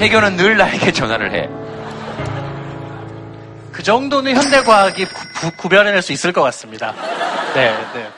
[0.00, 1.48] 혜교는 늘 나에게 전화를 해.
[3.72, 6.94] 그 정도는 현대과학이 구, 구, 별해낼 수 있을 것 같습니다.
[7.54, 8.08] 네, 네.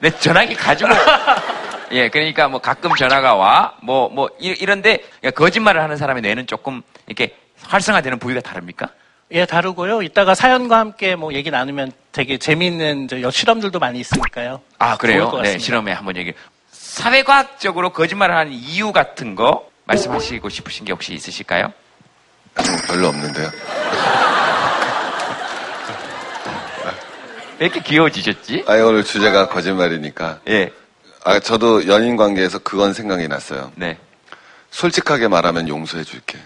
[0.00, 0.90] 내 전화기 가지고
[1.92, 6.82] 예 그러니까 뭐 가끔 전화가 와 뭐 뭐 이런데 그러니까 거짓말을 하는 사람의 뇌는 조금
[7.06, 8.88] 이렇게 활성화되는 부위가 다릅니까?
[9.30, 10.00] 예, 다르고요.
[10.02, 14.62] 이따가 사연과 함께 뭐 얘기 나누면 되게 재미있는 실험들도 많이 있으니까요.
[14.78, 15.28] 아 그래요?
[15.28, 15.58] 것 네.
[15.58, 16.32] 실험에 한번 얘기.
[16.70, 21.72] 사회과학적으로 거짓말을 하는 이유 같은 거 말씀하시고 싶으신 게 혹시 있으실까요?
[22.88, 23.50] 별로 없는데요.
[27.60, 28.64] 왜 이렇게 귀여워지셨지?
[28.68, 30.40] 아, 오늘 주제가 거짓말이니까.
[30.48, 30.70] 예.
[31.28, 33.70] 아, 저도 연인 관계에서 그건 생각이 났어요.
[33.74, 33.98] 네.
[34.70, 36.38] 솔직하게 말하면 용서해 줄게.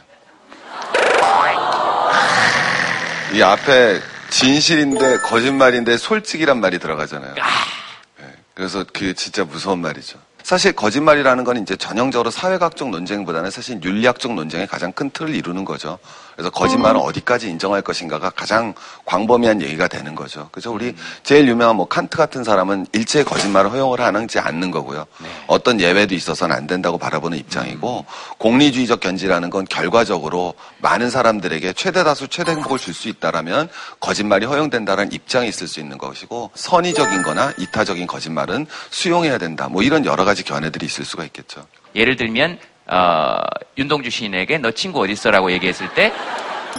[3.33, 7.33] 이 앞에 진실인데 거짓말인데 솔직이란 말이 들어가잖아요.
[7.33, 10.18] 네, 그래서 그게 진짜 무서운 말이죠.
[10.42, 16.01] 사실 거짓말이라는 건 이제 전형적으로 사회학적 논쟁보다는 사실 윤리학적 논쟁의 가장 큰 틀을 이루는 거죠.
[16.35, 20.49] 그래서 거짓말은 어디까지 인정할 것인가가 가장 광범위한 얘기가 되는 거죠.
[20.53, 25.07] 그래서 우리 제일 유명한 뭐 칸트 같은 사람은 일체의 거짓말을 허용을 하는지 않는 거고요.
[25.47, 28.07] 어떤 예외도 있어서는 안 된다고 바라보는 입장이고
[28.38, 33.68] 공리주의적 견지라는 건 결과적으로 많은 사람들에게 최대 다수 최대 행복을 줄 수 있다라면
[34.01, 39.68] 거짓말이 허용된다는 입장이 있을 수 있는 것이고 선의적인 거나 이타적인 거짓말은 수용해야 된다.
[39.68, 41.66] 뭐 이런 여러 가지 견해들이 있을 수가 있겠죠.
[41.95, 43.37] 예를 들면 어,
[43.79, 46.12] 윤동주 시인에게 너 친구 어디 있어라고 얘기했을 때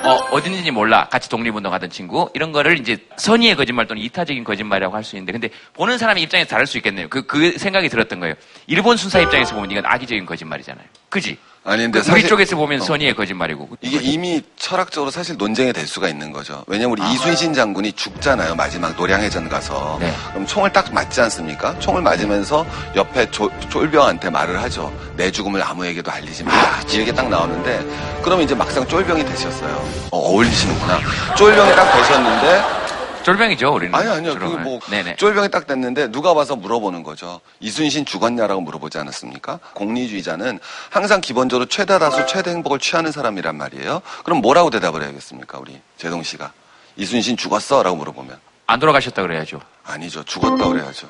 [0.04, 1.08] 어, 어디 있는지 몰라.
[1.08, 2.30] 같이 독립운동하던 친구.
[2.34, 6.50] 이런 거를 이제 선의의 거짓말 또는 이타적인 거짓말이라고 할 수 있는데 근데 보는 사람의 입장에서
[6.50, 7.08] 다를 수 있겠네요.
[7.10, 8.34] 그, 그 생각이 들었던 거예요.
[8.68, 10.86] 일본 순사 입장에서 보면 이건 악의적인 거짓말이잖아요.
[11.10, 11.38] 그지?
[11.66, 12.84] 아니, 근데 그 우리 쪽에서 보면 어.
[12.84, 13.70] 선의의 거짓말이고.
[13.82, 16.64] 이게 이미 철학적으로 사실 논쟁이 될 수가 있는 거죠.
[16.68, 18.56] 왜냐면 우리 이순신 장군이 죽잖아요.
[18.56, 19.98] 마지막 노량해전 가서.
[20.02, 20.14] 네.
[20.32, 21.78] 그럼 총을 딱 맞지 않습니까?
[21.80, 24.92] 총을 맞으면서 옆에 조- 쫄병한테 말을 하죠.
[25.16, 26.52] 내 죽음을 아무에게도 알리지 마.
[26.92, 27.80] 이렇게 딱 나오는데
[28.24, 29.90] 그럼 이제 막상 쫄병이 되셨어요.
[30.12, 31.00] 어, 어울리시는구나.
[31.38, 32.83] 쫄병이 딱 되셨는데
[33.24, 33.96] 쫄병이죠, 우리는.
[33.96, 34.36] 아니 아니요.
[34.38, 35.16] 그 뭐 네네.
[35.16, 37.42] 쫄병이 딱 됐는데 누가 와서 물어보는 거죠.
[37.60, 39.60] 이순신 죽었냐라고 물어보지 않았습니까?
[39.74, 40.60] 공리주의자는
[40.90, 44.02] 항상 기본적으로 최다 다수 최대 행복을 취하는 사람이란 말이에요.
[44.24, 46.52] 그럼 뭐라고 대답을 해야겠습니까, 우리 제동 씨가?
[46.98, 49.60] 이순신 죽었어 라고 물어보면 안 돌아가셨다 그래야죠.
[49.84, 50.24] 아니죠.
[50.24, 51.08] 죽었다 그래야죠.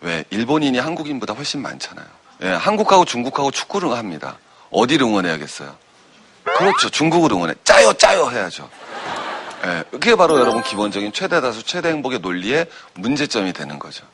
[0.00, 0.24] 왜?
[0.30, 2.06] 일본인이 한국인보다 훨씬 많잖아요.
[2.42, 4.36] 예, 한국하고 중국하고 축구를 합니다.
[4.70, 5.74] 어디를 응원해야겠어요?
[6.58, 6.90] 그렇죠.
[6.90, 7.54] 중국을 응원해.
[7.64, 8.68] 짜요, 짜요 해야죠.
[9.66, 14.04] 예, 그게 바로 여러분 기본적인 최대 다수 최대 행복의 논리의 문제점이 되는 거죠.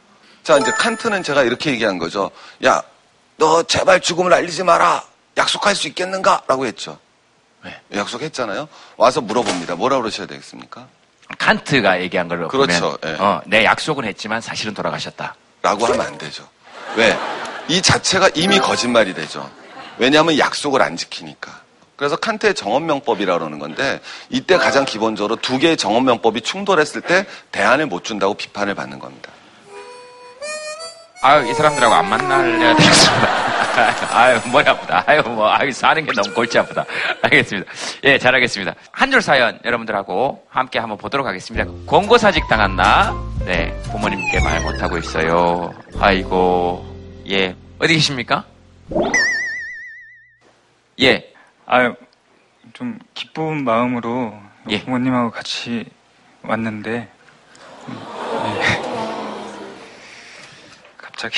[0.42, 2.30] 자, 이제 칸트는 제가 이렇게 얘기한 거죠.
[2.64, 2.82] 야,
[3.36, 5.04] 너 제발 죽음을 알리지 마라.
[5.36, 6.42] 약속할 수 있겠는가?
[6.46, 6.98] 라고 했죠.
[7.94, 8.68] 약속했잖아요.
[8.96, 9.76] 와서 물어봅니다.
[9.76, 10.88] 뭐라 그러셔야 되겠습니까?
[11.38, 15.36] 칸트가 얘기한 걸로 그렇죠, 보면 어, 내 약속은 했지만 사실은 돌아가셨다.
[15.62, 16.46] 라고 하면 안 되죠.
[16.96, 17.16] 왜?
[17.68, 19.48] 이 자체가 이미 거짓말이 되죠.
[19.98, 21.61] 왜냐하면 약속을 안 지키니까.
[22.02, 28.02] 그래서 칸트의 정언명법이라고 그러는 건데 이때 가장 기본적으로 두 개의 정언명법이 충돌했을 때 대안을 못
[28.02, 29.30] 준다고 비판을 받는 겁니다.
[31.22, 33.28] 아유, 이 사람들하고 안 만날래야 되겠습니다.
[34.18, 35.04] 아유, 머리 아프다.
[35.06, 36.84] 아유, 뭐, 아유, 사는 게 너무 골치 아프다.
[37.22, 37.70] 알겠습니다.
[38.02, 38.74] 예, 잘하겠습니다.
[38.90, 41.70] 한 줄 사연 여러분들하고 함께 한번 보도록 하겠습니다.
[41.86, 43.14] 권고사직 당한 나?
[43.44, 45.72] 네, 부모님께 말 못하고 있어요.
[46.00, 46.84] 아이고,
[47.30, 47.54] 예.
[47.78, 48.44] 어디 계십니까?
[51.00, 51.31] 예.
[51.66, 51.94] 아유,
[52.72, 54.82] 좀 기쁜 마음으로 예.
[54.82, 55.84] 부모님하고 같이
[56.42, 57.10] 왔는데,
[57.88, 58.02] 음,
[58.46, 58.82] 예.
[60.98, 61.36] 갑자기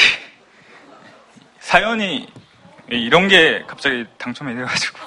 [1.60, 2.32] 사연이
[2.88, 4.98] 이런 게 갑자기 당첨이 돼가지고.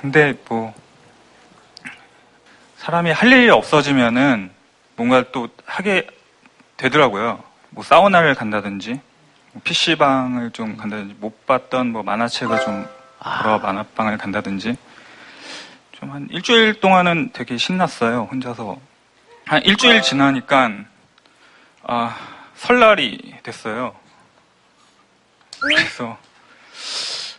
[0.00, 0.72] 근데 뭐
[2.76, 4.50] 사람이 할 일이 없어지면은
[4.96, 6.06] 뭔가 또 하게
[6.76, 7.42] 되더라고요.
[7.70, 9.00] 뭐 사우나를 간다든지 뭐
[9.64, 12.86] PC방을 좀 간다든지 못 봤던 뭐 만화책을 좀
[13.42, 14.76] 보러 만화방을 간다든지
[15.92, 18.28] 좀 한 일주일 동안은 되게 신났어요.
[18.30, 18.78] 혼자서
[19.46, 20.70] 한 일주일 지나니까
[21.82, 22.16] 아
[22.54, 23.94] 설날이 됐어요.
[25.60, 26.16] 그래서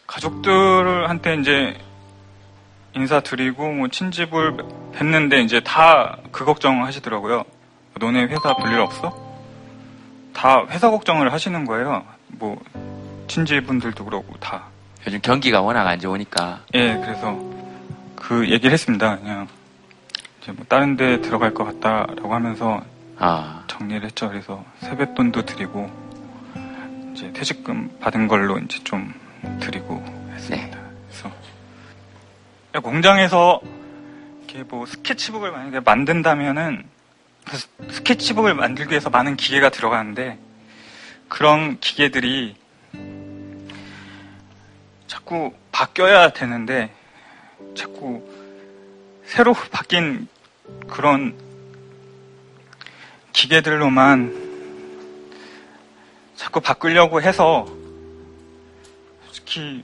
[0.07, 1.77] 가족들한테 이제
[2.95, 4.57] 인사드리고 뭐 친집을
[4.95, 7.43] 뵀는데 이제 다 그 걱정 하시더라고요.
[7.95, 9.28] 너네 회사 별일 없어?
[10.39, 12.05] 다 회사 걱정을 하시는 거예요.
[12.27, 12.57] 뭐
[13.27, 14.67] 친지분들도 그러고 다.
[15.05, 16.61] 요즘 경기가 워낙 안 좋으니까.
[16.75, 17.37] 예, 그래서
[18.15, 19.17] 그 얘기를 했습니다.
[19.17, 19.49] 그냥
[20.41, 22.81] 이제 뭐 다른 데 들어갈 것 같다라고 하면서
[23.17, 23.65] 아.
[23.67, 24.29] 정리를 했죠.
[24.29, 25.91] 그래서 세뱃돈도 드리고
[27.13, 29.13] 이제 퇴직금 받은 걸로 이제 좀
[29.59, 30.79] 드리고 했습니다.
[31.09, 31.35] 그래서
[32.81, 33.59] 공장에서
[34.45, 36.98] 이렇게 뭐 스케치북을 만약에 만든다면은 그
[37.55, 40.37] 스- 스케치북을 만들기 위해서 많은 기계가 들어가는데
[41.27, 42.55] 그런 기계들이
[45.07, 46.93] 자꾸 바뀌어야 되는데
[47.75, 48.27] 자꾸
[49.25, 50.27] 새로 바뀐
[50.87, 51.37] 그런
[53.33, 54.49] 기계들로만
[56.35, 57.67] 자꾸 바꾸려고 해서
[59.25, 59.83] 솔직히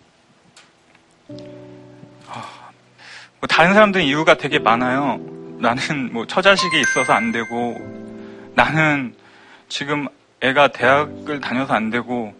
[2.27, 2.69] 아,
[3.39, 5.34] 뭐 다른 사람들은 이유가 되게 많아요.
[5.65, 7.75] 나는 뭐 처자식이 있어서 안 되고
[8.53, 9.15] 나는
[9.67, 10.07] 지금
[10.41, 12.35] 애가 대학을 다녀서 안 되고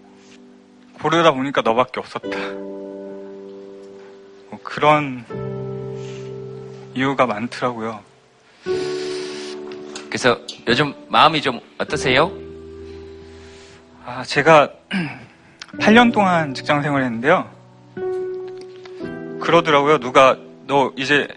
[1.02, 2.30] 고르다 보니까 너밖에 없었다.
[4.50, 5.26] 뭐 그런
[6.94, 8.00] 이유가 많더라고요.
[10.08, 12.32] 그래서 요즘 마음이 좀 어떠세요?
[14.06, 14.72] 아, 제가
[15.82, 17.50] 8년 동안 직장 생활을 했는데요.
[19.42, 19.98] 그러더라고요.
[19.98, 21.28] 누가 너 이제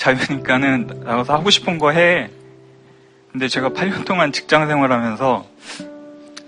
[0.00, 2.30] 자유니까는 나가서 하고 싶은 거 해.
[3.30, 5.46] 근데 제가 8년 동안 직장 생활하면서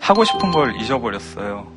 [0.00, 1.70] 하고 싶은 걸 잊어버렸어요.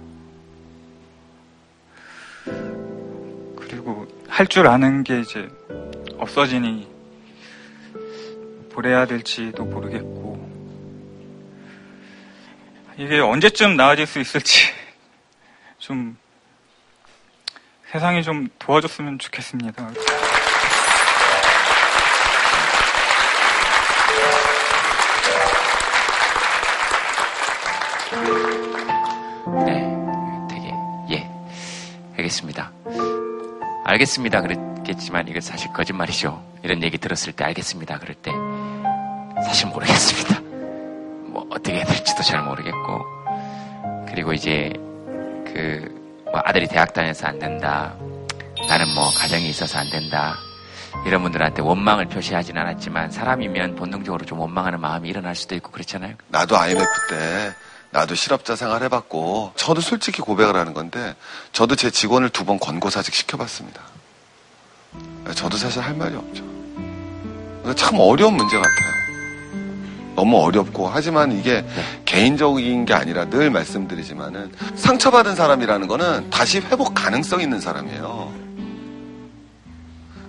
[3.58, 5.48] 그리고 할 줄 아는 게 이제
[6.18, 6.88] 없어지니
[8.74, 10.36] 뭘 해야 될지도 모르겠고
[12.98, 14.68] 이게 언제쯤 나아질 수 있을지
[15.78, 16.18] 좀
[17.92, 19.90] 세상이 좀 도와줬으면 좋겠습니다.
[32.36, 32.71] 알겠습니다.
[33.86, 34.41] 알겠습니다.
[34.41, 36.43] 그랬겠지만 이거 사실 거짓말이죠.
[36.63, 38.00] 이런 얘기 들었을 때 알겠습니다.
[38.00, 38.32] 그럴 때
[39.45, 40.41] 사실 모르겠습니다.
[41.32, 43.06] 뭐 어떻게 해야 될지도 잘 모르겠고
[44.08, 44.74] 그리고 이제
[45.54, 47.93] 그 뭐 아들이 대학 다녀서 안 된다.
[48.67, 50.36] 나는 뭐 가정이 있어서 안 된다.
[51.06, 56.15] 이런 분들한테 원망을 표시하진 않았지만 사람이면 본능적으로 좀 원망하는 마음이 일어날 수도 있고 그렇잖아요.
[56.28, 57.54] 나도 IMF 때
[57.95, 61.15] 나도 실업자 생활 해봤고 저도 솔직히 고백을 하는 건데
[61.53, 63.81] 저도 제 직원을 두 번 권고사직 시켜봤습니다.
[65.34, 66.43] 저도 사실 할 말이 없죠.
[67.75, 68.95] 참 어려운 문제 같아요.
[70.15, 71.65] 너무 어렵고 하지만 이게
[72.03, 78.34] 개인적인 게 아니라 늘 말씀드리지만은 상처받은 사람이라는 거는 다시 회복 가능성 있는 사람이에요.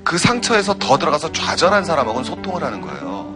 [0.05, 3.35] 그 상처에서 더 들어가서 좌절한 사람하고는 소통을 하는 거예요.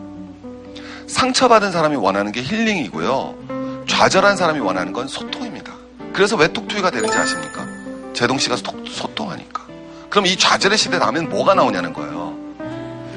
[1.08, 3.59] 상처받은 사람이 원하는 게 힐링이고요.
[3.94, 5.72] 좌절한 사람이 원하는 건 소통입니다.
[6.12, 7.66] 그래서 왜 톡투이가 되는지 아십니까?
[8.14, 9.66] 제동 씨가 소- 소통하니까.
[10.08, 12.38] 그럼 이 좌절의 시대 다음엔 뭐가 나오냐는 거예요.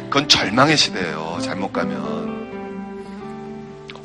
[0.10, 1.38] 그건 절망의 시대예요.
[1.44, 2.34] 잘못 가면.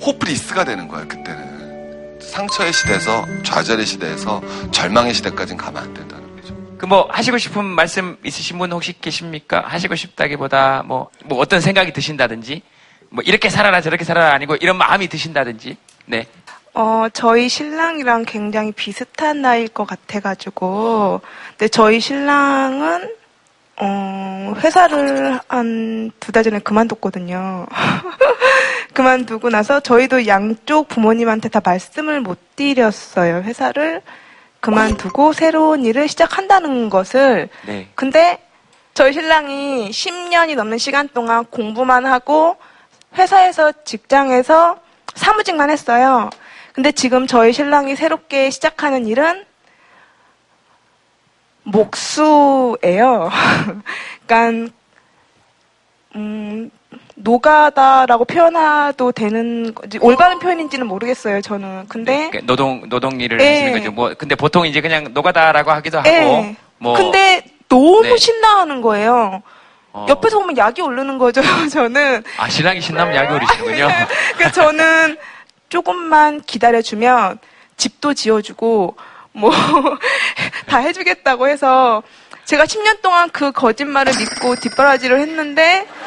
[0.05, 1.09] 호프리스가 되는 거예요.
[1.09, 2.19] 그때는.
[2.21, 6.55] 상처의 시대에서 좌절의 시대에서 절망의 시대까지는 가면 안 된다는 거죠.
[6.77, 9.65] 그뭐 하시고 싶은 말씀 있으신 분 혹시 계십니까?
[9.67, 12.61] 하시고 싶다기보다 뭐, 뭐 어떤 생각이 드신다든지
[13.09, 15.77] 뭐 이렇게 살아라 저렇게 살아라 아니고 이런 마음이 드신다든지
[16.07, 16.27] 네.
[16.79, 23.11] 어, 저희 신랑이랑 굉장히 비슷한 나이일 것 같아가지고, 근데 저희 신랑은,
[23.81, 27.67] 어, 회사를 한 두 달 전에 그만뒀거든요.
[28.95, 33.43] 그만두고 나서 저희도 양쪽 부모님한테 다 말씀을 못 드렸어요.
[33.43, 34.03] 회사를
[34.61, 37.49] 그만두고 새로운 일을 시작한다는 것을.
[37.67, 37.89] 네.
[37.97, 38.39] 근데
[38.95, 42.57] 저희 신랑이 10년이 넘는 시간 동안 공부만 하고
[43.17, 44.77] 회사에서 직장에서
[45.15, 46.31] 사무직만 했어요.
[46.73, 49.45] 근데 지금 저희 신랑이 새롭게 시작하는 일은
[51.65, 53.31] 목수예요.
[54.27, 54.73] 그러니까
[56.15, 56.71] 음,
[57.17, 61.41] 노가다라고 표현해도 되는 올바른 표현인지는 모르겠어요.
[61.41, 61.87] 저는.
[61.89, 63.55] 근데 노동 노동 일을 네.
[63.55, 63.93] 하시는 거죠.
[63.93, 66.57] 뭐 근데 보통 이제 그냥 노가다라고 하기도 하고 네.
[66.79, 68.17] 뭐 근데 너무 네.
[68.17, 69.43] 신나하는 거예요.
[69.93, 70.07] 어.
[70.09, 71.43] 옆에서 보면 약이 오르는 거죠.
[71.71, 72.23] 저는.
[72.39, 73.89] 아 신랑이 신나면 약이 오르시는군요.
[74.37, 75.17] 그래서 저는
[75.69, 77.39] 조금만 기다려주면
[77.77, 78.97] 집도 지어주고
[79.33, 79.51] 뭐
[80.67, 82.03] 다 해주겠다고 해서
[82.45, 85.87] 제가 10년 동안 그 거짓말을 믿고 뒷바라지를 했는데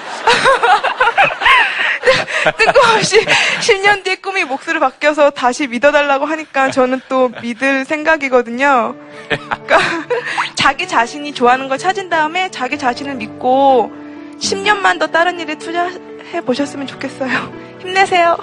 [2.58, 3.24] 뜬금없이
[3.60, 8.96] 10년 뒤에 꿈이 목수로 바뀌어서 다시 믿어달라고 하니까 저는 또 믿을 생각이거든요.
[9.30, 9.80] 그러니까
[10.56, 13.92] 자기 자신이 좋아하는 걸 찾은 다음에 자기 자신을 믿고
[14.40, 17.78] 10년만 더 다른 일에 투자해 보셨으면 좋겠어요.
[17.82, 18.38] 힘내세요.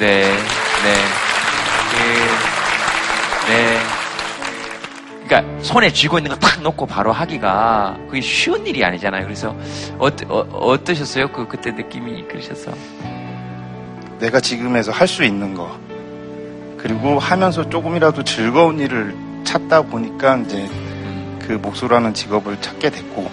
[0.00, 0.94] 네, 네.
[1.90, 3.78] 그, 네.
[5.26, 9.24] 그러니까 손에 쥐고 있는 거 탁 놓고 바로 하기가 그게 쉬운 일이 아니잖아요.
[9.24, 9.54] 그래서
[9.98, 10.40] 어떠, 어,
[10.72, 11.30] 어떠셨어요?
[11.32, 12.72] 그 그때 느낌이 그러셨어?
[14.18, 15.78] 내가 지금에서 할 수 있는 거
[16.76, 20.68] 그리고 하면서 조금이라도 즐거운 일을 찾다 보니까 이제
[21.46, 23.30] 그 목수라는 직업을 찾게 됐고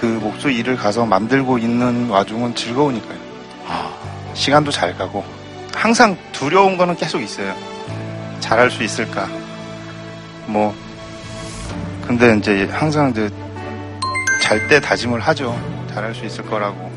[0.00, 3.18] 그 목수 일을 가서 만들고 있는 와중은 즐거우니까요.
[4.34, 5.24] 시간도 잘 가고
[5.74, 7.54] 항상 두려운 거는 계속 있어요.
[8.40, 9.28] 잘할 수 있을까?
[10.46, 10.74] 뭐
[12.06, 13.30] 근데 이제 항상 이제
[14.40, 15.58] 잘 때 다짐을 하죠.
[15.92, 16.92] 잘할 수 있을 거라고.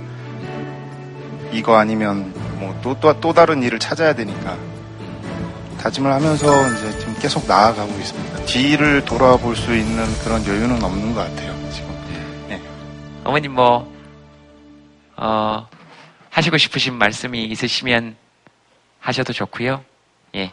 [1.51, 4.57] 이거 아니면 뭐또또 또 다른 일을 찾아야 되니까
[5.79, 8.45] 다짐을 하면서 이제 지금 계속 나아가고 있습니다.
[8.45, 11.53] 뒤를 돌아볼 수 있는 그런 여유는 없는 것 같아요.
[11.71, 11.89] 지금.
[12.49, 12.61] 네.
[13.23, 13.89] 어머님 뭐
[15.15, 15.67] 어,
[16.29, 18.15] 하시고 싶으신 말씀이 있으시면
[18.99, 19.83] 하셔도 좋고요.
[20.35, 20.51] 예.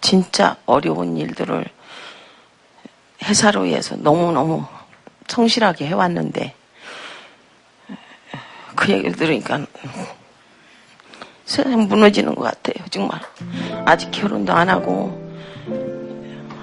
[0.00, 1.64] 진짜 어려운 일들을
[3.24, 4.64] 회사로 위해서 너무너무
[5.28, 6.54] 성실하게 해왔는데
[8.74, 9.64] 그 얘기를 들으니까
[11.44, 13.20] 세상 무너지는 것 같아요 정말
[13.86, 15.16] 아직 결혼도 안 하고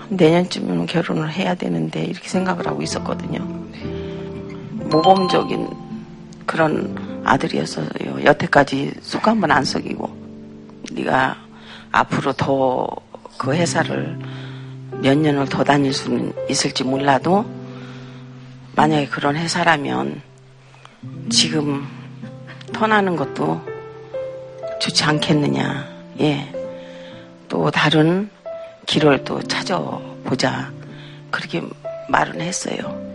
[0.09, 3.39] 내년쯤이면 결혼을 해야 되는데 이렇게 생각을 하고 있었거든요
[4.89, 5.69] 모범적인
[6.45, 10.28] 그런 아들이었어요 여태까지 속 한 번 안 썩이고
[10.93, 11.37] 네가
[11.91, 14.19] 앞으로 더 그 회사를
[15.01, 17.45] 몇 년을 더 다닐 수는 있을지 몰라도
[18.75, 20.21] 만약에 그런 회사라면
[21.29, 21.87] 지금
[22.73, 23.65] 터나는 것도
[24.81, 25.87] 좋지 않겠느냐.
[26.19, 26.53] 예.
[27.47, 28.29] 또 다른
[28.85, 30.69] 길을 또 찾아보자.
[31.31, 31.63] 그렇게
[32.09, 33.09] 말은 했어요.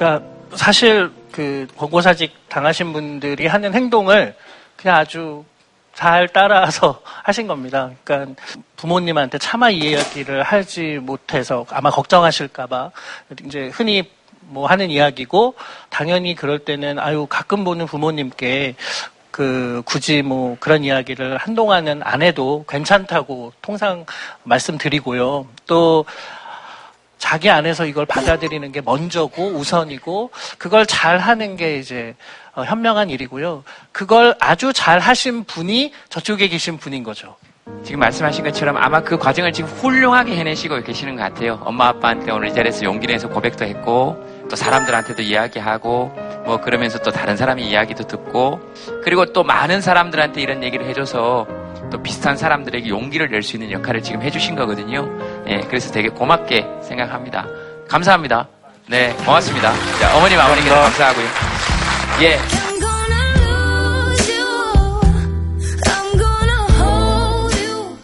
[0.00, 4.34] 그러니까 사실 그 권고사직 당하신 분들이 하는 행동을
[4.74, 5.44] 그냥 아주
[5.92, 7.90] 잘 따라서 하신 겁니다.
[8.02, 8.34] 그러니까
[8.76, 12.90] 부모님한테 차마 이야기를 하지 못해서 아마 걱정하실까봐
[13.44, 14.10] 이제 흔히
[14.40, 15.54] 뭐 하는 이야기고
[15.90, 18.76] 당연히 그럴 때는 아유 가끔 보는 부모님께
[19.30, 24.06] 그 굳이 뭐 그런 이야기를 한동안은 안 해도 괜찮다고 통상
[24.44, 25.46] 말씀드리고요.
[25.66, 26.06] 또
[27.20, 32.16] 자기 안에서 이걸 받아들이는 게 먼저고 우선이고 그걸 잘 하는 게 이제
[32.54, 33.62] 어, 현명한 일이고요.
[33.92, 37.36] 그걸 아주 잘 하신 분이 저쪽에 계신 분인 거죠.
[37.84, 41.60] 지금 말씀하신 것처럼 아마 그 과정을 지금 훌륭하게 해내시고 계시는 것 같아요.
[41.62, 44.16] 엄마 아빠한테 오늘 이 자리에서 용기 내서 고백도 했고
[44.48, 46.12] 또 사람들한테도 이야기하고
[46.46, 48.60] 뭐 그러면서 또 다른 사람의 이야기도 듣고
[49.04, 51.46] 그리고 또 많은 사람들한테 이런 얘기를 해줘서
[51.90, 55.08] 또 비슷한 사람들에게 용기를 낼 수 있는 역할을 지금 해주신 거거든요.
[55.48, 57.46] 예, 그래서 되게 고맙게 생각합니다.
[57.88, 58.48] 감사합니다.
[58.88, 59.72] 네, 고맙습니다.
[60.00, 61.26] 자, 어머님, 아버님께도 감사하고요.
[62.22, 62.38] 예.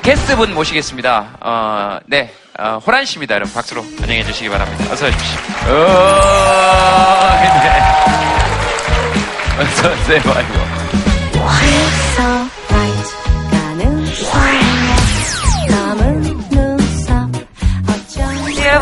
[0.03, 1.37] 게스트분 모시겠습니다.
[1.41, 3.35] 어, 네, 어, 호란 씨입니다.
[3.35, 4.85] 여러분 박수로 환영해 주시기 바랍니다.
[4.93, 5.41] 어서 오십시오.
[5.67, 5.75] 오,
[7.43, 7.77] 네.
[10.21, 12.06] 네, 아이고.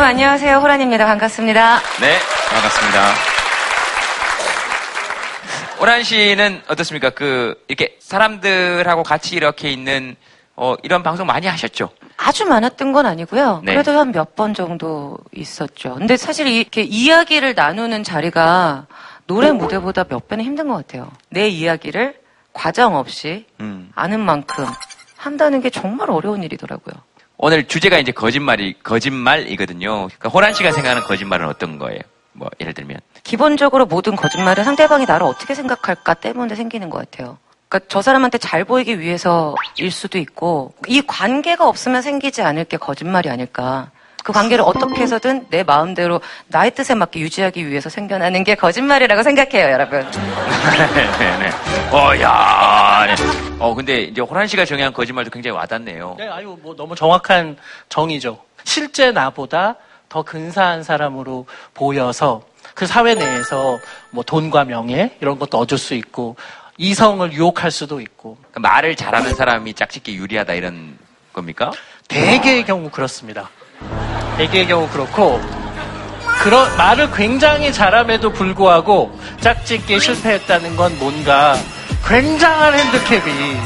[0.04, 0.58] 여러분 안녕하세요.
[0.58, 1.06] 호란입니다.
[1.06, 1.78] 반갑습니다.
[2.02, 2.18] 네,
[2.50, 3.06] 반갑습니다.
[5.80, 7.08] 오란 씨는 어떻습니까?
[7.08, 10.14] 그, 이렇게 사람들하고 같이 이렇게 있는,
[10.56, 11.88] 어, 이런 방송 많이 하셨죠?
[12.18, 13.62] 아주 많았던 건 아니고요.
[13.64, 13.72] 네.
[13.72, 15.94] 그래도 한 몇 번 정도 있었죠.
[15.94, 18.86] 근데 사실 이렇게 이야기를 나누는 자리가
[19.26, 21.10] 노래 무대보다 몇 배는 힘든 것 같아요.
[21.30, 22.20] 내 이야기를
[22.52, 23.90] 과정 없이 음.
[23.94, 24.66] 아는 만큼
[25.16, 26.94] 한다는 게 정말 어려운 일이더라고요.
[27.36, 30.06] 오늘 주제가 이제 거짓말이, 거짓말이거든요.
[30.06, 32.00] 그러니까 호란 씨가 생각하는 거짓말은 어떤 거예요?
[32.32, 32.98] 뭐, 예를 들면.
[33.22, 37.38] 기본적으로 모든 거짓말은 상대방이 나를 어떻게 생각할까 때문에 생기는 것 같아요.
[37.68, 43.28] 그러니까 저 사람한테 잘 보이기 위해서일 수도 있고 이 관계가 없으면 생기지 않을 게 거짓말이
[43.28, 43.90] 아닐까.
[44.22, 49.70] 그 관계를 어떻게 해서든 내 마음대로 나의 뜻에 맞게 유지하기 위해서 생겨나는 게 거짓말이라고 생각해요,
[49.70, 50.00] 여러분.
[51.18, 51.50] 네, 네.
[51.90, 53.06] 어, 야.
[53.06, 53.43] 네.
[53.58, 56.16] 어, 근데 이제 호란 씨가 정의한 거짓말도 굉장히 와닿네요.
[56.18, 57.56] 네, 아유, 뭐 너무 정확한
[57.88, 58.38] 정의죠.
[58.64, 59.76] 실제 나보다
[60.08, 62.42] 더 근사한 사람으로 보여서
[62.74, 63.78] 그 사회 내에서
[64.10, 66.36] 뭐 돈과 명예 이런 것도 얻을 수 있고
[66.76, 70.98] 이성을 유혹할 수도 있고 그러니까 말을 잘하는 사람이 짝짓기 유리하다 이런
[71.32, 71.72] 겁니까?
[72.08, 73.50] 대개의 경우 그렇습니다.
[74.36, 75.40] 대개의 경우 그렇고
[76.42, 81.54] 그런 말을 굉장히 잘함에도 불구하고 짝짓기에 실패했다는 건 뭔가
[82.08, 83.56] 굉장한 핸드캡이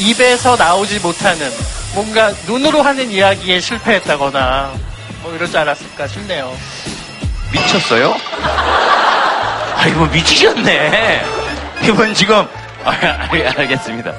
[0.00, 1.50] 입에서 나오지 못하는
[1.94, 4.72] 뭔가 눈으로 하는 이야기에 실패했다거나
[5.22, 6.52] 뭐 이러지 않았을까 싶네요.
[7.52, 8.14] 미쳤어요?
[9.76, 11.22] 아, 이거 미치셨네.
[11.84, 12.46] 이분 지금,
[12.84, 12.90] 아,
[13.30, 14.12] 알- 알겠습니다.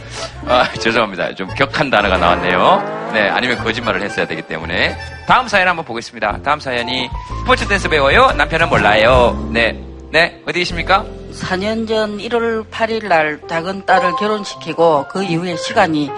[0.47, 1.33] 아, 죄송합니다.
[1.35, 3.09] 좀 격한 단어가 나왔네요.
[3.13, 4.97] 네, 아니면 거짓말을 했어야 되기 때문에.
[5.27, 6.39] 다음 사연 한번 보겠습니다.
[6.43, 7.09] 다음 사연이
[7.41, 8.31] 스포츠 댄스 배워요?
[8.35, 9.49] 남편은 몰라요.
[9.51, 9.79] 네.
[10.11, 11.05] 네, 어디 계십니까?
[11.31, 16.09] 4년 전 1월 8일 날 작은 딸을 결혼시키고 그 이후에 시간이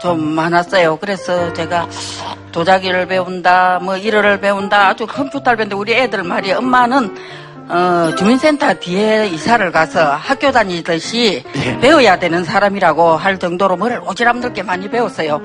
[0.00, 0.98] 좀 많았어요.
[0.98, 1.88] 그래서 제가
[2.52, 5.76] 도자기를 배운다, 뭐 일어를 배운다, 아주 컴퓨터를 배운다.
[5.76, 7.16] 우리 애들 말이 엄마는
[7.68, 11.42] 어, 주민센터 뒤에 이사를 가서 학교 다니듯이
[11.80, 15.40] 배워야 되는 사람이라고 할 정도로 뭐를 오지랖 넓게 많이 배웠어요.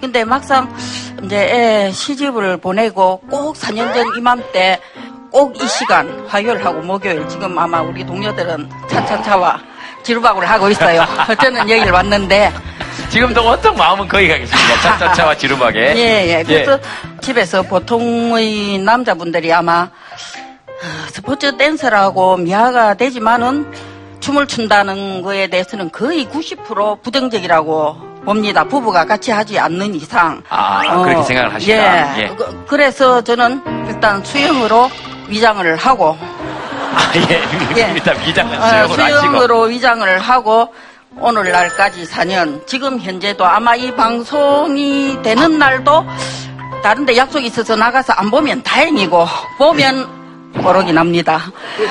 [0.00, 0.74] 근데 막상
[1.22, 4.80] 이제 애 시집을 보내고 꼭 4년 전 이맘때
[5.36, 9.60] 꼭 이 시간 화요일하고 목요일 지금 아마 우리 동료들은 차차차와
[10.02, 11.04] 지루박을 하고 있어요.
[11.42, 12.50] 저는 여기를 왔는데
[13.10, 14.80] 지금도 어떤 마음은 거기 가겠습니다.
[14.80, 15.78] 차차차와 지루박에.
[15.94, 16.42] 예, 예.
[16.42, 16.78] 그래서
[17.20, 23.70] 집에서 보통의 남자분들이 아마 어, 스포츠 댄서라고 미화가 되지만은
[24.20, 28.64] 춤을 춘다는 거에 대해서는 거의 90% 부정적이라고 봅니다.
[28.64, 30.42] 부부가 같이 하지 않는 이상.
[30.48, 32.16] 아, 어, 그렇게 생각을 하시다.
[32.18, 32.22] 예.
[32.22, 32.28] 예.
[32.34, 34.88] 그- 그래서 저는 일단 수영으로
[35.28, 38.88] 위장을 하고 아, 예, 일단 위장은 어.
[38.88, 40.72] 수영으로 위장을 하고
[41.18, 46.04] 오늘날까지 4년 지금 현재도 아마 이 방송이 되는 날도
[46.82, 49.26] 다른데 약속이 있어서 나가서 안 보면 다행이고
[49.58, 50.16] 보면
[50.62, 51.40] 버럭이 납니다.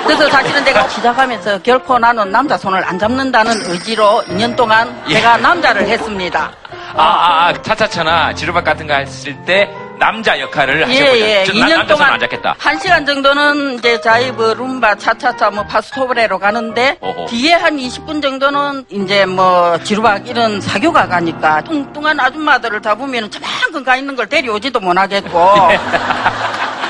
[0.05, 5.15] 그래서 사실은 제가 시작하면서 결코 나는 남자 손을 안 잡는다는 의지로 2년 동안 예.
[5.15, 6.51] 제가 남자를 했습니다.
[6.95, 9.69] 아, 아, 아, 차차차나 지루박 같은 거 했을 때
[9.99, 11.25] 남자 역할을 예, 하셨군요.
[11.25, 11.43] 예.
[11.45, 12.55] 저 2년 남자 손 동안 안 잡겠다.
[12.57, 17.25] 한 시간 정도는 이제 자이브, 룸바, 차차차, 뭐 파스토브레로 가는데 오호.
[17.27, 23.95] 뒤에 한 20분 정도는 이제 뭐 지루박 이런 사교가 가니까 뚱뚱한 아줌마들을 잡으면 저만큼 가
[23.95, 25.29] 있는 걸 데려오지도 못하겠고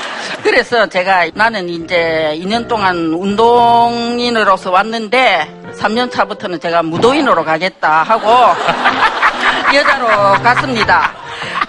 [0.42, 8.30] 그래서 제가 나는 이제 2년 동안 운동인으로서 왔는데 3년 차부터는 제가 무도인으로 가겠다 하고
[9.74, 10.06] 여자로
[10.42, 11.12] 갔습니다.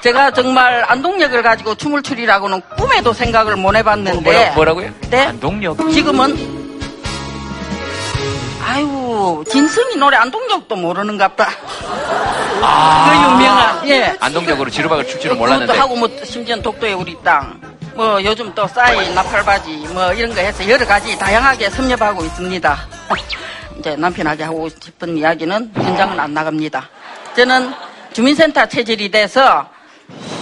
[0.01, 4.91] 제가 정말 안동역을 가지고 춤을 추리라고는 꿈에도 생각을 못 해봤는데 뭐라, 뭐라고요?
[5.09, 5.21] 네?
[5.27, 5.89] 안동역.
[5.91, 6.67] 지금은
[8.65, 11.49] 아유 진성이 노래 안동역도 모르는갑다.
[12.61, 14.15] 아, 그 유명한 예.
[14.19, 15.79] 안동역으로 지루박을 출 줄은 그것도 몰랐는데.
[15.79, 17.59] 하고 뭐 심지어 독도의 우리 땅.
[17.95, 22.77] 뭐 요즘 또 싸이 나팔바지 뭐 이런 거 해서 여러 가지 다양하게 섭렵하고 있습니다.
[23.79, 26.87] 이제 남편하게 하고 싶은 이야기는 현장은 안 나갑니다.
[27.35, 27.73] 저는
[28.13, 29.67] 주민센터 체질이 돼서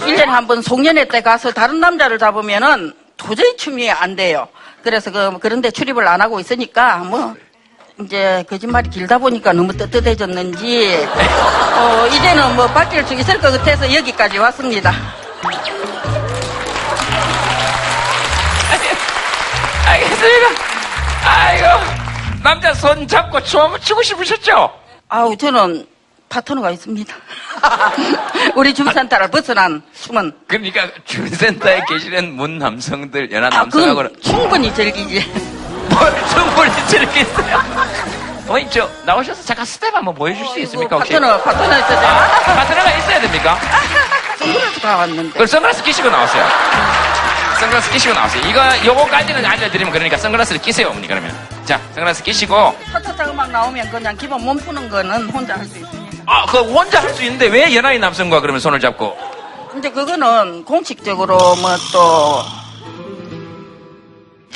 [0.02, 4.48] 1년에 한 번 송년회 때 가서 다른 남자를 잡으면은 도저히 춤이 안 돼요.
[4.82, 7.34] 그래서 그, 그런데 출입을 안 하고 있으니까 뭐
[8.00, 11.06] 이제 거짓말이 길다 보니까 너무 떳떳해졌는지
[11.76, 14.92] 어, 이제는 뭐 바뀔 수 있을 것 같아서 여기까지 왔습니다.
[19.88, 20.48] 알겠습니다.
[21.24, 21.66] 아이고,
[22.42, 24.70] 남자 손 잡고 춤 한번 추고 싶으셨죠?
[25.08, 25.86] 아우 저는
[26.28, 27.14] 파트너가 있습니다.
[28.56, 35.20] 우리 주민센터를 벗어난 춤은 그러니까 주민센터에 계시는 문 남성들, 연하 아, 남성하고는 그건 충분히 즐기지.
[35.88, 37.62] 뭘 선물 저렇게 있어요?
[38.48, 41.12] 어머님, 저, 나오셔서 잠깐 스텝 한번 보여줄 수 있습니까, 혹시?
[41.12, 42.06] 파트너, 파트너 있어야 돼.
[42.06, 43.58] 아, 파트너가 있어야 됩니까?
[44.38, 45.30] 선글라스 다 왔는데.
[45.32, 46.46] 그럼 선글라스 끼시고 나오세요.
[47.58, 48.46] 선글라스 끼시고 나오세요.
[48.48, 51.34] 이거, 요거까지는 알려드리면 그러니까 선글라스를 끼세요, 어머니, 그러면.
[51.64, 52.76] 자, 선글라스 끼시고.
[52.92, 55.95] 차차차 음악 나오면 그냥 기본 몸 푸는 거는 혼자 할 수 있으니까.
[56.26, 59.16] 아, 그 혼자 할 수 있는데 왜 연하인 남성과 그러면 손을 잡고.
[59.78, 62.42] 이제 그거는 공식적으로 뭐 또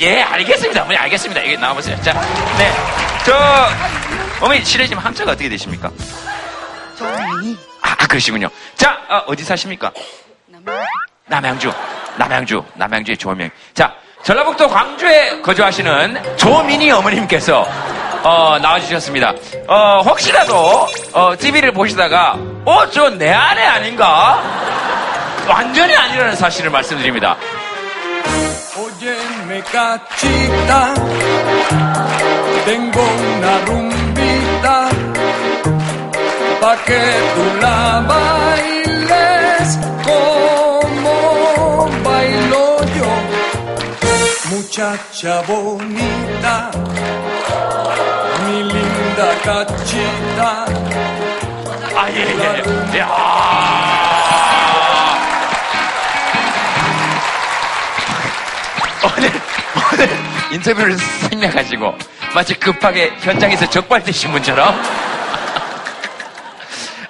[0.01, 0.81] 예, 알겠습니다.
[0.81, 1.43] 어머니, 알겠습니다.
[1.45, 1.95] 여기 나와보세요.
[2.01, 2.13] 자,
[2.57, 2.71] 네.
[3.23, 3.35] 저,
[4.43, 5.91] 어머니, 실례지만 함자가 어떻게 되십니까?
[6.97, 8.49] 조민이 아, 아, 그러시군요.
[8.75, 8.97] 자,
[9.27, 9.91] 어, 디 사십니까?
[11.27, 11.71] 남양주.
[12.17, 12.63] 남양주.
[12.73, 13.51] 남양주의 조명.
[13.75, 13.93] 자,
[14.23, 17.67] 전라북도 광주에 거주하시는 조민희 어머님께서
[18.23, 19.33] 어, 나와주셨습니다.
[19.67, 24.41] 어, 혹시라도 어, TV를 보시다가 어, 저 내 아내 아닌가?
[25.47, 27.35] 완전히 아니라는 사실을 말씀드립니다.
[28.77, 30.93] Óyeme cachita,
[49.21, 50.65] linda cachita.
[51.95, 52.99] 아, 예, 예.
[52.99, 53.01] 야
[59.05, 59.31] 오늘,
[59.93, 60.09] 오늘
[60.53, 61.93] 인터뷰를 생략하시고
[62.33, 64.73] 마치 급하게 현장에서 적발되신 분처럼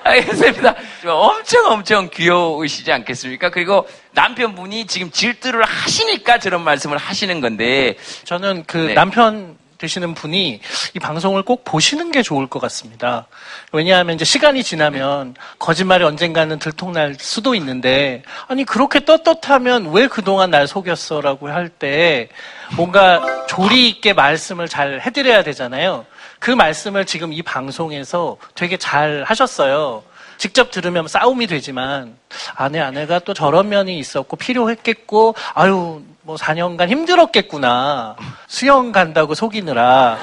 [0.04, 0.76] 알겠습니다.
[1.06, 3.52] 엄청 엄청 귀여우시지 않겠습니까?
[3.52, 7.96] 그리고 남편분이 지금 질투를 하시니까 저런 말씀을 하시는 건데
[8.26, 8.96] 저는 그 네.
[8.96, 10.60] 남편 되시는 분이
[10.94, 13.26] 이 방송을 꼭 보시는 게 좋을 것 같습니다.
[13.72, 20.68] 왜냐하면 이제 시간이 지나면 거짓말이 언젠가는 들통날 수도 있는데 아니 그렇게 떳떳하면 왜 그동안 날
[20.68, 22.30] 속였어라고 할 때
[22.76, 26.06] 뭔가 조리 있게 말씀을 잘 해드려야 되잖아요.
[26.40, 30.04] 그 말씀을 지금 이 방송에서 되게 잘 하셨어요.
[30.38, 32.18] 직접 들으면 싸움이 되지만
[32.56, 38.16] 아내 아내가 또 저런 면이 있었고 필요했겠고 아유 뭐 4년간 힘들었겠구나.
[38.48, 40.18] 수영 간다고 속이느라.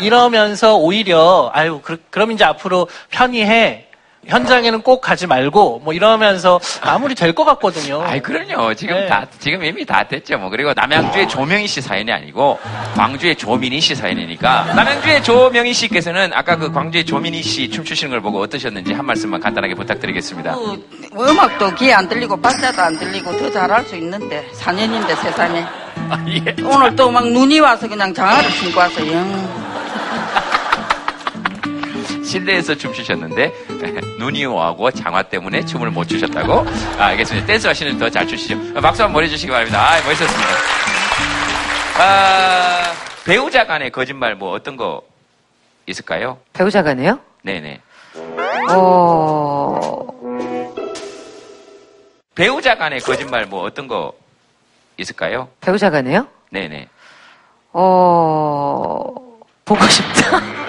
[0.00, 3.88] 이러면서 오히려 아유 그, 럼 이제 앞으로 편히 해
[4.26, 8.00] 현장에는 꼭 가지 말고 뭐 이러면서 마무리 될 것 같거든요.
[8.02, 8.74] 아이 그럼요.
[8.74, 9.06] 지금 네.
[9.08, 10.38] 다 지금 이미 다 됐죠.
[10.38, 12.58] 뭐 그리고 남양주의 조명희 씨 사연이 아니고
[12.94, 18.40] 광주의 조민희 씨 사연이니까 남양주의 조명희 씨께서는 아까 그 광주의 조민희 씨 춤추시는 걸 보고
[18.40, 20.52] 어떠셨는지 한 말씀만 간단하게 부탁드리겠습니다.
[20.54, 20.78] 뭐
[21.28, 25.64] 음악도 귀에 안 들리고 박자도 안 들리고 더 잘할 수 있는데 4년인데 세상에
[26.10, 26.54] 아, 예.
[26.64, 29.83] 오늘 또 막 눈이 와서 그냥 장화를 신고 와서 영
[32.38, 33.52] 실내에서 춤추셨는데
[34.18, 36.66] 눈이 오하고 장화 때문에 춤을 못 추셨다고?
[36.98, 37.46] 아, 알겠습니다.
[37.46, 38.56] 댄스 하시는 더 잘 추시죠.
[38.76, 39.80] 아, 박수 한번 보내주시기 바랍니다.
[39.80, 40.50] 아, 멋있었습니다.
[42.00, 42.92] 아,
[43.24, 45.02] 배우자 간의 거짓말 뭐 어떤 거
[45.86, 46.38] 있을까요?
[46.52, 47.20] 배우자 간에요?
[47.42, 47.80] 네네.
[48.72, 50.08] 어,
[52.34, 54.12] 배우자 간의 거짓말 뭐 어떤 거
[54.96, 55.48] 있을까요?
[55.60, 56.26] 배우자 간에요?
[56.50, 56.88] 네네.
[57.72, 59.14] 어,
[59.64, 60.40] 보고 싶다.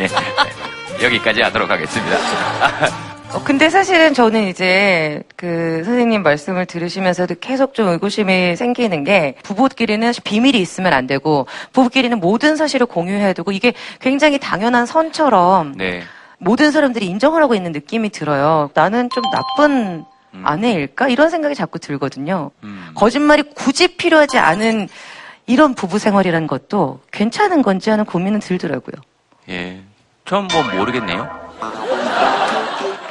[0.00, 1.04] 예.
[1.04, 2.16] 여기까지 하도록 하겠습니다.
[3.32, 10.12] 어, 근데 사실은 저는 이제 그 선생님 말씀을 들으시면서도 계속 좀 의구심이 생기는 게 부부끼리는
[10.22, 16.02] 비밀이 있으면 안 되고 부부끼리는 모든 사실을 공유해야 되고 이게 굉장히 당연한 선처럼 네.
[16.38, 18.70] 모든 사람들이 인정을 하고 있는 느낌이 들어요.
[18.74, 20.04] 나는 좀 나쁜
[20.42, 21.08] 아내일까?
[21.08, 22.50] 이런 생각이 자꾸 들거든요.
[22.94, 24.88] 거짓말이 굳이 필요하지 않은
[25.46, 28.94] 이런 부부 생활이라는 것도 괜찮은 건지 하는 고민은 들더라고요.
[29.48, 29.80] 예.
[30.24, 31.28] 전 뭐 모르겠네요.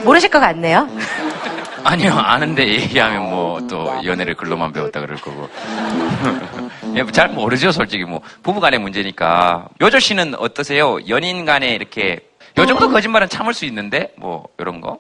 [0.04, 0.88] 모르실 것 같네요.
[1.84, 5.48] 아니요, 아는데 얘기하면 뭐 또 연애를 글로만 배웠다 그럴 거고.
[6.96, 8.22] 예, 잘 모르죠, 솔직히 뭐.
[8.44, 9.68] 부부 간의 문제니까.
[9.80, 10.98] 요조 씨는 어떠세요?
[11.08, 12.20] 연인 간에 이렇게,
[12.58, 15.00] 요 정도 거짓말은 참을 수 있는데, 뭐, 이런 거?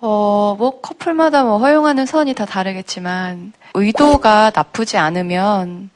[0.00, 5.90] 어, 뭐 커플마다 뭐 허용하는 선이 다 다르겠지만 의도가 나쁘지 않으면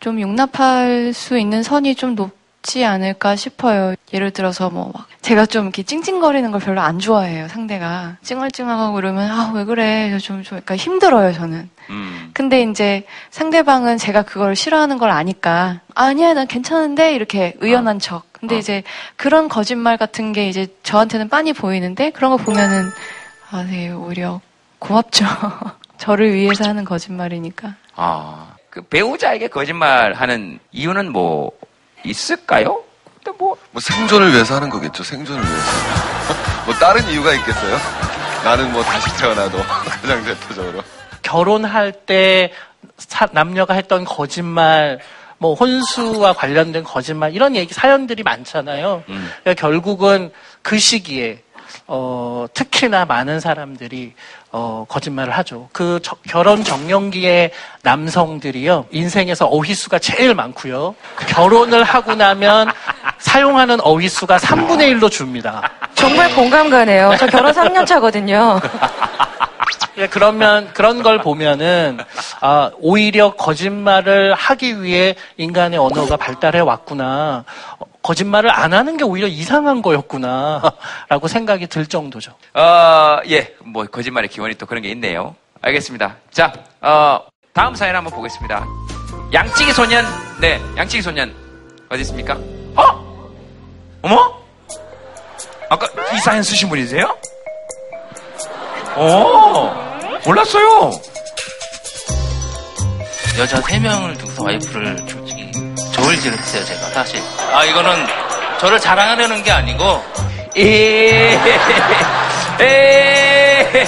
[0.00, 2.30] 좀 용납할 수 있는 선이 좀 높
[2.64, 3.94] 지 않을까 싶어요.
[4.12, 7.48] 예를 들어서 뭐 막 제가 좀 이렇게 찡찡거리는 걸 별로 안 좋아해요.
[7.48, 11.70] 상대가 찡얼찡얼하고 그러면 아 왜 그래 좀좀 약간 힘들어요 저는.
[11.90, 12.30] 음.
[12.34, 18.24] 근데 이제 상대방은 제가 그걸 싫어하는 걸 아니까 아니야 난 괜찮은데 이렇게 의연한 척.
[18.32, 18.82] 근데 이제
[19.16, 22.90] 그런 거짓말 같은 게 이제 저한테는 빤히 보이는데 그런 거 보면은
[23.50, 24.40] 아, 네, 오히려
[24.78, 25.24] 고맙죠.
[25.98, 27.74] 저를 위해서 하는 거짓말이니까.
[27.94, 31.52] 아, 그 배우자에게 거짓말 하는 이유는 뭐,
[32.04, 32.82] 있을까요?
[33.22, 35.02] 근데 뭐, 뭐 생존을 위해서 하는 거겠죠.
[35.02, 35.66] 생존을 위해서.
[36.66, 37.76] 뭐 다른 이유가 있겠어요?
[38.44, 39.58] 나는 뭐 다시 태어나도
[40.02, 40.82] 가장 대표적으로.
[41.22, 42.52] 결혼할 때
[42.98, 45.00] 사- 남녀가 했던 거짓말,
[45.38, 49.02] 뭐 혼수와 관련된 거짓말 이런 얘기 사연들이 많잖아요.
[49.06, 50.30] 그러니까 결국은
[50.62, 51.42] 그 시기에
[51.86, 54.14] 어, 특히나 많은 사람들이
[54.56, 55.68] 어, 거짓말을 하죠.
[55.72, 57.50] 그 저- 결혼 정년기의
[57.82, 60.94] 남성들이요 인생에서 어휘수가 제일 많고요.
[61.26, 62.70] 결혼을 하고 나면
[63.18, 65.68] 사용하는 어휘수가 3분의 1로 줍니다.
[65.96, 67.14] 정말 공감 가네요.
[67.18, 68.60] 저 결혼 3년 차거든요.
[69.98, 71.98] 예, 그러면 그런 걸 보면은
[72.40, 77.44] 아, 오히려 거짓말을 하기 위해 인간의 언어가 발달해 왔구나.
[78.04, 82.32] 어, 거짓말을 안 하는 게 오히려 이상한 거였구나라고 생각이 들 정도죠.
[82.54, 85.34] 어, 예, 뭐, 거짓말의 기원이 또 그런 게 있네요.
[85.62, 86.16] 알겠습니다.
[86.30, 86.52] 자,
[86.82, 87.20] 어,
[87.54, 88.64] 다음 사연 한번 보겠습니다.
[89.32, 90.04] 양치기 소년,
[90.40, 91.34] 네, 양치기 소년,
[91.88, 92.34] 어디 있습니까?
[92.76, 93.32] 어?
[94.02, 94.38] 어머?
[95.70, 97.16] 아까 이 사연 쓰신 분이세요?
[98.96, 100.90] 어, 몰랐어요.
[103.38, 105.23] 여자 세명을 두고서 와이프를 솔
[106.04, 107.18] 저울질을 했어요, 제가, 사실.
[107.52, 108.06] 아, 이거는
[108.60, 110.02] 저를 자랑하려는 게 아니고,
[110.56, 111.34] 에,
[112.60, 113.86] 에,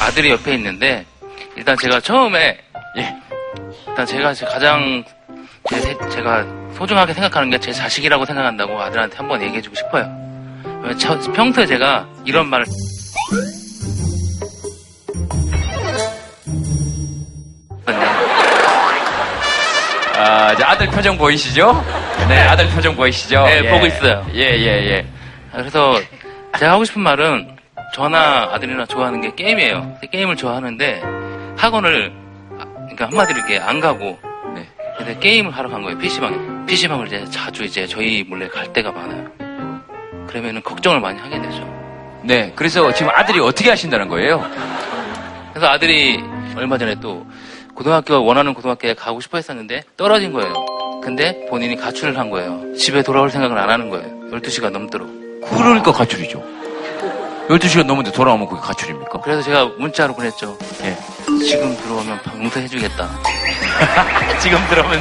[0.00, 1.04] 아들이 옆에 있는데,
[1.56, 2.58] 일단 제가 처음에,
[2.96, 3.14] 예,
[3.88, 5.04] 일단 제가 제 가장,
[5.68, 6.44] 제, 세- 제가
[6.78, 10.08] 소중하게 생각하는 게 제 자식이라고 생각한다고 아들한테 한번 얘기해주고 싶어요.
[11.34, 12.64] 평소에 제가 이런 말을,
[20.30, 21.84] 아, 이제 아들 표정 보이시죠?
[22.28, 23.42] 네, 아들 표정 보이시죠?
[23.46, 23.68] 네, 예.
[23.68, 24.24] 보고 있어요.
[24.32, 25.06] 예, 예, 예.
[25.50, 26.00] 그래서
[26.56, 27.56] 제가 하고 싶은 말은
[27.94, 29.96] 저나 아들이나 좋아하는 게 게임이에요.
[30.12, 31.02] 게임을 좋아하는데
[31.56, 32.12] 학원을
[32.60, 34.20] 아, 그러니까 한마디로 이렇게 안 가고
[34.54, 34.68] 네.
[34.96, 35.98] 근데 게임을 하러 간 거예요.
[35.98, 36.36] PC방에.
[36.66, 39.26] PC방을 이제 자주 이제 저희 몰래 갈 때가 많아요.
[40.28, 42.20] 그러면은 걱정을 많이 하게 되죠.
[42.22, 44.48] 네, 그래서 지금 아들이 어떻게 하신다는 거예요?
[45.52, 46.22] 그래서 아들이
[46.54, 47.26] 얼마 전에 또
[47.74, 50.52] 고등학교 원하는 고등학교에 가고 싶어 했었는데 떨어진 거예요.
[51.02, 52.74] 근데 본인이 가출을 한 거예요.
[52.74, 54.06] 집에 돌아올 생각을 안 하는 거예요.
[54.30, 55.08] 12시가 넘도록.
[55.48, 56.42] 그러니까 가출이죠.
[57.48, 59.20] 12시간 넘었는데 돌아오면 그게 가출입니까?
[59.22, 60.56] 그래서 제가 문자로 보냈죠.
[60.84, 60.96] 예.
[61.44, 63.08] 지금 들어오면 방사해주겠다.
[64.40, 65.00] 지금 들어오면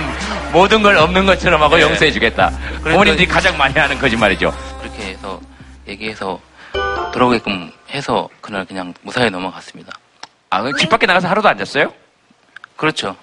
[0.53, 1.83] 모든 걸 없는 것처럼 하고 네.
[1.83, 2.49] 용서해주겠다.
[2.83, 4.51] 부모님들이 가장 많이 하는 거짓말이죠.
[4.79, 5.39] 그렇게 해서
[5.87, 6.39] 얘기해서
[7.13, 9.91] 돌아오게끔 해서 그날 그냥 무사히 넘어갔습니다.
[10.49, 11.93] 아, 그럼 집 밖에 나가서 하루도 안 잤어요?
[12.79, 13.15] 그렇죠.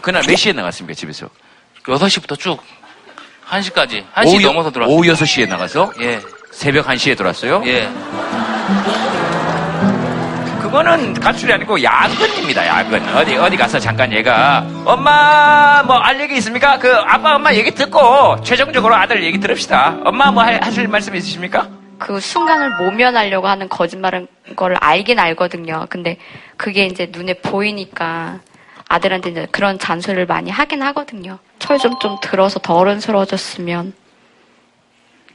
[0.00, 1.28] 그날 몇 시에 나갔습니까, 집에서?
[1.84, 2.58] 6시부터 쭉
[3.48, 4.04] 1시까지.
[4.14, 4.96] 1시 오후 여- 넘어서 들어왔어요.
[4.96, 5.92] 오후 6시에 나가서?
[6.00, 6.20] 예.
[6.50, 7.62] 새벽 1시에 들어왔어요?
[7.66, 7.88] 예.
[10.62, 13.14] 그거는 가출이 아니고 야근입니다, 야근.
[13.16, 16.78] 어디, 어디 가서 잠깐 얘가, 엄마, 뭐, 알 얘기 있습니까?
[16.78, 19.98] 그, 아빠, 엄마 얘기 듣고, 최종적으로 아들 얘기 들읍시다.
[20.04, 21.68] 엄마, 뭐, 하- 하실 말씀 있으십니까?
[22.02, 24.26] 그 순간을 모면하려고 하는 거짓말인
[24.56, 25.86] 걸 알긴 알거든요.
[25.88, 26.16] 근데
[26.56, 28.40] 그게 이제 눈에 보이니까
[28.88, 31.38] 아들한테 이제 그런 잔소리를 많이 하긴 하거든요.
[31.60, 33.94] 철좀좀 들어서 더 어른스러워졌으면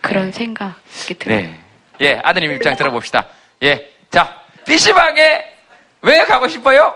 [0.01, 1.38] 그런 생각이 들어요.
[1.38, 1.59] 네.
[2.01, 3.28] 예, 아드님 입장 들어봅시다.
[3.63, 3.89] 예.
[4.11, 5.45] 자, PC방에
[6.01, 6.93] 왜 가고 싶어요?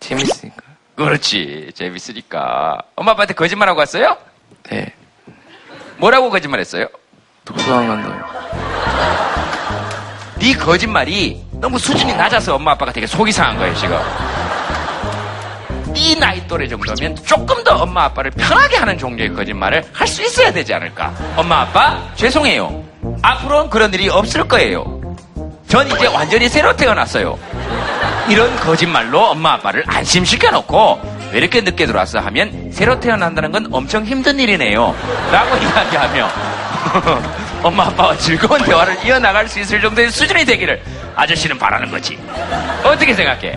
[0.00, 0.62] 재밌으니까.
[0.96, 1.70] 그렇지.
[1.72, 2.78] 재밌으니까.
[2.96, 4.18] 엄마 아빠한테 거짓말하고 왔어요?
[4.70, 4.92] 네.
[5.98, 6.88] 뭐라고 거짓말했어요?
[7.44, 8.53] 도서관 간다고.
[10.38, 13.98] 네 거짓말이 너무 수준이 낮아서 엄마 아빠가 되게 속이 상한 거예요, 지금.
[15.94, 20.52] 네 나이 또래 정도면 조금 더 엄마 아빠를 편하게 하는 종류의 거짓말을 할 수 있어야
[20.52, 21.12] 되지 않을까?
[21.36, 22.82] 엄마 아빠, 죄송해요.
[23.22, 25.00] 앞으로는 그런 일이 없을 거예요.
[25.68, 27.38] 전 이제 완전히 새로 태어났어요.
[28.28, 31.00] 이런 거짓말로 엄마 아빠를 안심시켜 놓고
[31.32, 34.94] 왜 이렇게 늦게 들어왔어 하면 새로 태어난다는 건 엄청 힘든 일이네요.
[35.32, 36.28] 라고 이야기하며
[37.64, 40.82] 엄마 아빠와 즐거운 대화를 이어나갈 수 있을 정도의 수준이 되기를
[41.16, 42.18] 아저씨는 바라는 거지.
[42.84, 43.52] 어떻게 생각해?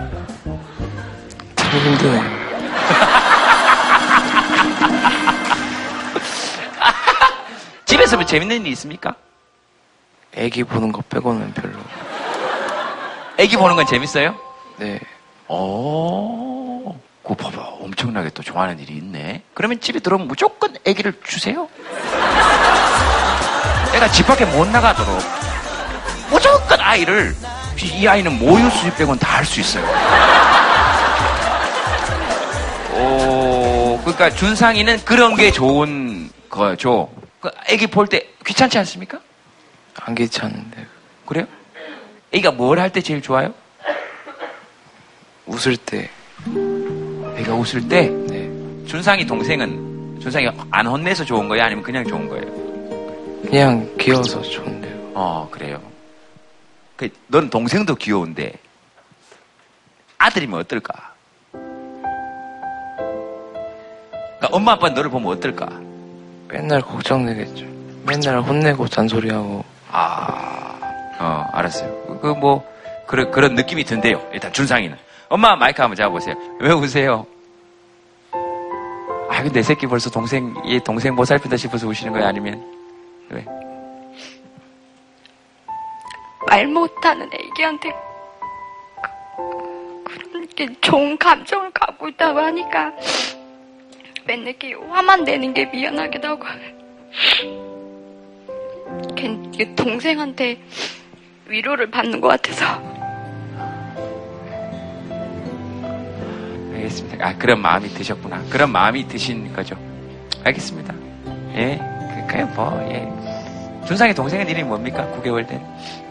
[1.57, 2.21] 참 힘드네.
[7.83, 9.13] 집에서 뭐 재밌는 일 있습니까?
[10.35, 11.73] 애기 보는 거 빼고는 별로.
[13.37, 14.39] 애기 보는 건 재밌어요?
[14.77, 15.01] 네.
[15.49, 17.61] 오, 그거 봐봐.
[17.81, 19.41] 엄청나게 또 좋아하는 일이 있네.
[19.53, 21.67] 그러면 집에 들어오면 무조건 애기를 주세요.
[23.97, 25.19] 애가 집 밖에 못 나가도록
[26.29, 27.35] 무조건 아이를
[27.81, 29.85] 이 아이는 모유 수유 빼고는 다할 수 있어요.
[32.93, 37.09] 오, 그러니까 준상이는 그런 게 좋은 거죠.
[37.39, 39.19] 그 애기 볼 때 귀찮지 않습니까?
[39.99, 40.85] 안 귀찮은데.
[41.25, 41.45] 그래요?
[42.31, 43.53] 애기가 뭘 할 때 제일 좋아요?
[45.47, 46.09] 웃을 때.
[47.37, 48.09] 애가 웃을 때?
[48.27, 48.47] 네.
[48.87, 51.63] 준상이 동생은 준상이 안 혼내서 좋은 거예요?
[51.65, 52.66] 아니면 그냥 좋은 거예요?
[53.43, 55.11] 그냥 귀여워서 좋은데요.
[55.13, 55.81] 어, 그래요.
[56.95, 58.53] 그, 넌 동생도 귀여운데
[60.17, 61.13] 아들이면 어떨까?
[64.37, 65.67] 그러니까 엄마 아빠 너를 보면 어떨까?
[66.47, 67.65] 맨날 걱정되겠죠.
[68.05, 69.63] 맨날 혼내고 잔소리하고.
[69.91, 70.77] 아,
[71.19, 72.19] 어, 알았어요.
[72.21, 72.63] 그 뭐
[73.07, 74.21] 그런 그런 느낌이 든대요.
[74.33, 74.97] 일단 준상이는
[75.29, 76.35] 엄마 마이크 한번 잡아보세요.
[76.59, 77.25] 왜 우세요?
[79.29, 82.63] 아, 근데 내 새끼 벌써 동생 얘 동생 못 살핀다 싶어서 우시는 거야 아니면
[83.29, 83.45] 왜?
[86.47, 87.91] 말 못하는 애기한테
[89.35, 92.93] 그- 그렇게 좋은 감정을 갖고 있다고 하니까
[94.25, 96.45] 맨날 이렇게 화만 내는 게 미안하기도 하고
[99.97, 100.59] 동생한테
[101.47, 102.65] 위로를 받는 것 같아서
[106.73, 107.25] 알겠습니다.
[107.27, 108.43] 아, 그런 마음이 드셨구나.
[108.49, 109.75] 그런 마음이 드신 거죠.
[110.43, 110.93] 알겠습니다.
[111.55, 111.79] 예,
[112.27, 113.07] 그, 그냥 뭐, 예.
[113.87, 115.07] 준상의 동생은 이름이 뭡니까?
[115.17, 115.61] 9개월 된?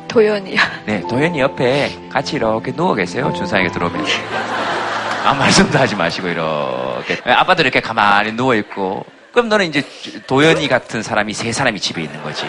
[0.08, 0.56] 도연이요.
[0.86, 3.32] 네, 도현이 옆에 같이 이렇게 누워 계세요.
[3.36, 4.04] 준상이가 들어오면.
[5.24, 7.18] 아무 말씀도 하지 마시고, 이렇게.
[7.30, 9.04] 아빠도 이렇게 가만히 누워있고.
[9.32, 9.82] 그럼 너는 이제
[10.26, 12.46] 도현이 같은 사람이 세 사람이 집에 있는 거지.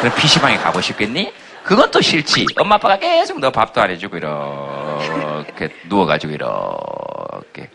[0.00, 1.32] 그럼 PC방에 가고 싶겠니?
[1.62, 2.46] 그건 또 싫지.
[2.58, 7.68] 엄마 아빠가 계속 너 밥도 안 해주고, 이렇게 누워가지고, 이렇게.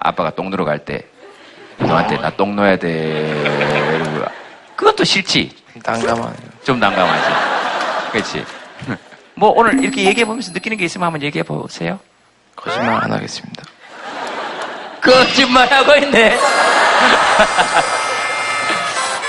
[0.00, 1.06] 아빠가 똥 누러 갈 때,
[1.78, 2.88] 너한테 나 똥 넣어야 돼.
[3.94, 4.39] 이러고.
[4.96, 5.50] 또 싫지.
[5.84, 6.50] 난감하네요.
[6.64, 7.30] 좀 난감하지.
[8.12, 8.44] 그렇지.
[9.34, 11.98] 뭐 오늘 이렇게 얘기해 보면서 느끼는 게 있으면 한번 얘기해 보세요.
[12.56, 13.62] 거짓말 안 하겠습니다.
[15.00, 16.38] 거짓말 하고 있네.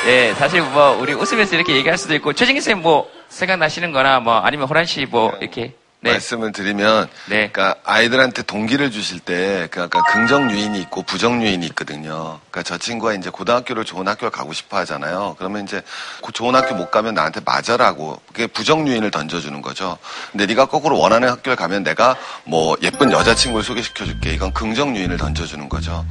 [0.07, 4.67] 예, 사실 뭐 우리 웃으면서 이렇게 얘기할 수도 있고 최진기 쌤뭐 생각나시는 거나 뭐 아니면
[4.67, 6.13] 호란 씨 뭐 이렇게 네.
[6.13, 12.39] 말씀을 드리면, 그러니까 아이들한테 동기를 주실 때, 그러니까 긍정 유인이 있고 부정 유인이 있거든요.
[12.49, 15.35] 그러니까 저 친구가 이제 고등학교를 좋은 학교를 가고 싶어 하잖아요.
[15.37, 15.83] 그러면 이제
[16.23, 19.99] 그 좋은 학교 못 가면 나한테 맞아라고 그게 부정 유인을 던져주는 거죠.
[20.31, 24.33] 근데 네가 거꾸로 원하는 학교를 가면 내가 뭐 예쁜 여자 친구를 소개시켜줄게.
[24.33, 26.03] 이건 긍정 유인을 던져주는 거죠.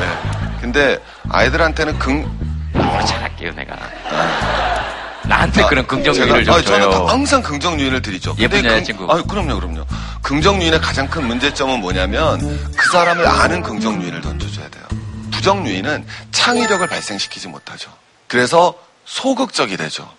[0.00, 0.58] 네.
[0.62, 0.98] 근데
[1.28, 3.76] 아이들한테는 긍뭐 잘할게요 내가.
[5.26, 7.06] 나한테 그런 긍정 유인을 좀 아니, 저는 줘요.
[7.06, 8.34] 항상 긍정 유인을 드리죠.
[8.38, 9.10] 예쁜 여자친구.
[9.12, 9.84] 아유, 그럼요, 그럼요.
[10.22, 12.38] 긍정 유인의 가장 큰 문제점은 뭐냐면
[12.76, 14.84] 그 사람을 아는 긍정 유인을 던져줘야 돼요.
[15.30, 17.90] 부정 유인은 창의력을 발생시키지 못하죠.
[18.26, 20.10] 그래서 소극적이 되죠.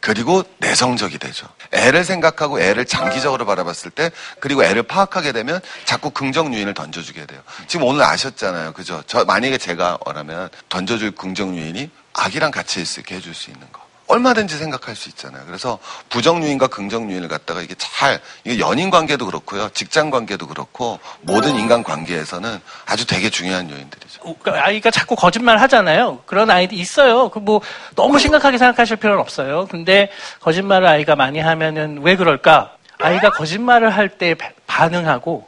[0.00, 1.46] 그리고 내성적이 되죠.
[1.72, 7.40] 애를 생각하고 애를 장기적으로 바라봤을 때 그리고 애를 파악하게 되면 자꾸 긍정 유인을 던져주게 돼요.
[7.68, 8.72] 지금 오늘 아셨잖아요.
[8.72, 9.02] 그죠?
[9.06, 13.83] 저 만약에 제가 원하면 던져줄 긍정 유인이 아기랑 같이 있게 해줄 수 있는 거.
[14.18, 15.42] 얼마든지 생각할 수 있잖아요.
[15.46, 19.68] 그래서 부정 유인과 긍정 유인을 갖다가 이게 잘 이게 연인 관계도 그렇고요.
[19.70, 24.22] 직장 관계도 그렇고 모든 인간 관계에서는 아주 되게 중요한 요인들이죠.
[24.42, 26.22] 그 아이가 자꾸 거짓말 하잖아요.
[26.26, 27.28] 그런 아이도 있어요.
[27.30, 27.60] 그 뭐
[27.94, 29.66] 너무 심각하게 생각하실 필요는 없어요.
[29.70, 30.10] 근데
[30.40, 32.74] 거짓말을 아이가 많이 하면은 왜 그럴까?
[32.98, 34.34] 아이가 거짓말을 할 때
[34.66, 35.46] 반응하고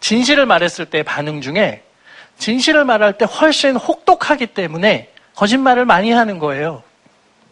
[0.00, 1.84] 진실을 말했을 때 반응 중에
[2.38, 6.82] 진실을 말할 때 훨씬 혹독하기 때문에 거짓말을 많이 하는 거예요.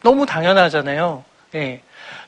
[0.02, 1.24] 너무 당연하잖아요.
[1.54, 1.80] 예.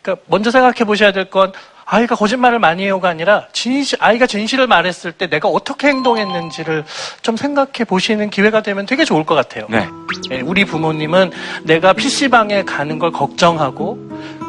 [0.02, 1.52] 그러니까 먼저 생각해 보셔야 될 건
[1.84, 6.84] 아이가 거짓말을 많이 해요가 아니라 진실, 아이가 진실을 말했을 때 내가 어떻게 행동했는지를
[7.22, 9.66] 좀 생각해 보시는 기회가 되면 되게 좋을 것 같아요.
[9.68, 9.86] 네.
[10.30, 11.32] 예, 우리 부모님은
[11.64, 13.98] 내가 PC방에 가는 걸 걱정하고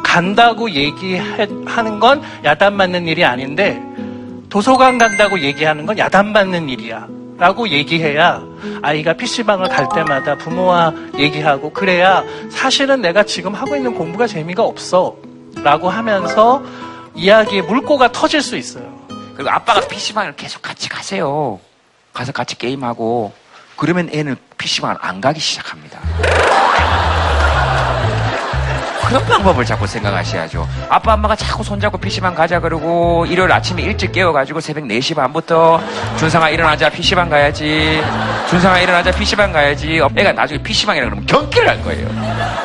[0.03, 3.81] 간다고 얘기하는 건 야단 맞는 일이 아닌데
[4.49, 7.07] 도서관 간다고 얘기하는 건 야단 맞는 일이야.
[7.37, 8.41] 라고 얘기해야
[8.81, 15.15] 아이가 PC방을 갈 때마다 부모와 얘기하고 그래야 사실은 내가 지금 하고 있는 공부가 재미가 없어.
[15.57, 16.63] 라고 하면서
[17.15, 18.91] 이야기의 물꼬가 터질 수 있어요.
[19.35, 21.59] 그리고 아빠가 PC방을 계속 같이 가세요.
[22.13, 23.33] 가서 같이 게임하고
[23.75, 25.99] 그러면 애는 PC방을 안 가기 시작합니다.
[29.13, 30.67] 그런 방법을 자꾸 생각하셔야죠.
[30.89, 35.79] 아빠, 엄마가 자꾸 손잡고 PC방 가자 그러고 일요일 아침에 일찍 깨워가지고 새벽 4시 반부터
[36.17, 38.01] 준상아 일어나자 PC방 가야지.
[38.49, 40.01] 준상아 일어나자 PC방 가야지.
[40.15, 42.07] 애가 나중에 PC방이라 그러면 경기를 할 거예요.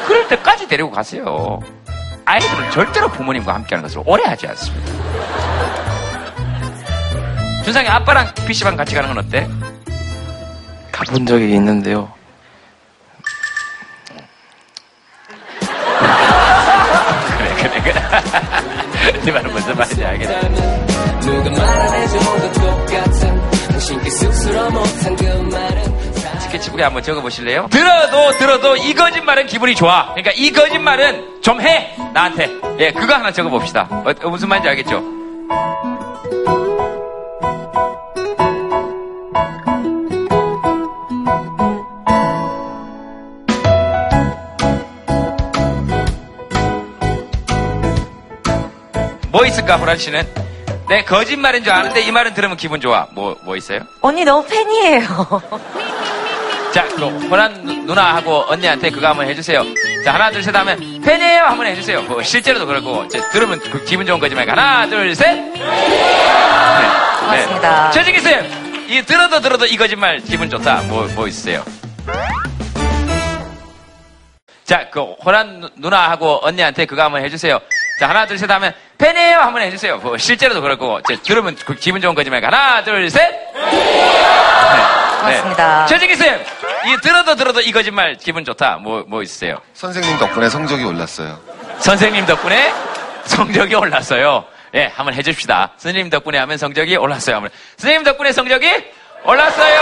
[0.07, 1.61] 그럴 때까지 데리고 가세요.
[2.25, 4.93] 아이들은 절대로 부모님과 함께하는 것을 오래 하지 않습니다.
[7.65, 9.47] 준상이 아빠랑 PC방 같이 가는 건 어때?
[10.91, 12.11] 가본 적이 있는데요.
[19.25, 20.41] 네 말은 무슨 말인지 알겠네.
[24.71, 27.69] 못한 그 스케치북에 한번 적어보실래요?
[27.71, 30.07] 들어도 들어도 이 거짓말은 기분이 좋아.
[30.15, 31.95] 그러니까 이 거짓말은 좀 해.
[32.13, 32.51] 나한테.
[32.79, 33.87] 예, 그거 하나 적어봅시다.
[33.91, 35.03] 어, 어, 무슨 말인지 알겠죠?
[49.39, 50.27] 뭐 있을까, 호란 씨는?
[50.89, 53.07] 네, 거짓말인 줄 아는데 이 말은 들으면 기분 좋아.
[53.13, 53.79] 뭐, 뭐 있어요?
[54.01, 55.03] 언니 너무 팬이에요.
[56.75, 59.63] 자, 그럼 호란 누- 누나하고 언니한테 그거 한번 해주세요.
[60.05, 62.03] 자, 하나, 둘, 셋 하면 팬이에요 한번 해주세요.
[62.03, 65.35] 뭐 실제로도 그렇고 이제 들으면 그 기분 좋은 거지만 하나, 둘, 셋.
[65.37, 65.53] 네.
[67.21, 67.91] 고맙습니다.
[67.93, 70.83] 최진기 쌤, 이 들어도 들어도 이 거짓말 기분 좋다.
[70.89, 71.63] 뭐, 뭐 있으세요?
[74.65, 77.61] 자, 그 호란 누- 누나하고 언니한테 그거 한번 해주세요.
[77.99, 79.99] 자, 하나, 둘, 셋 하면 팬이에요 한번 해주세요.
[79.99, 83.21] 뭐 실제로도 그렇고 이제 들으면 그 기분 좋은 거지만 하나, 둘, 셋.
[85.19, 85.87] 고맙습니다.
[85.87, 86.41] 최진기 쌤,
[86.87, 88.77] 이 들어도 들어도 이 거짓말 기분 좋다.
[88.77, 89.59] 뭐, 뭐 있으세요?
[89.75, 91.39] 선생님 덕분에 성적이 올랐어요.
[91.81, 92.73] 선생님 덕분에
[93.25, 94.45] 성적이 올랐어요.
[94.75, 95.73] 예, 한번 해줍시다.
[95.77, 97.37] 선생님 덕분에 하면 성적이 올랐어요.
[97.37, 97.51] 한번.
[97.77, 98.85] 선생님 덕분에 성적이
[99.25, 99.81] 올랐어요.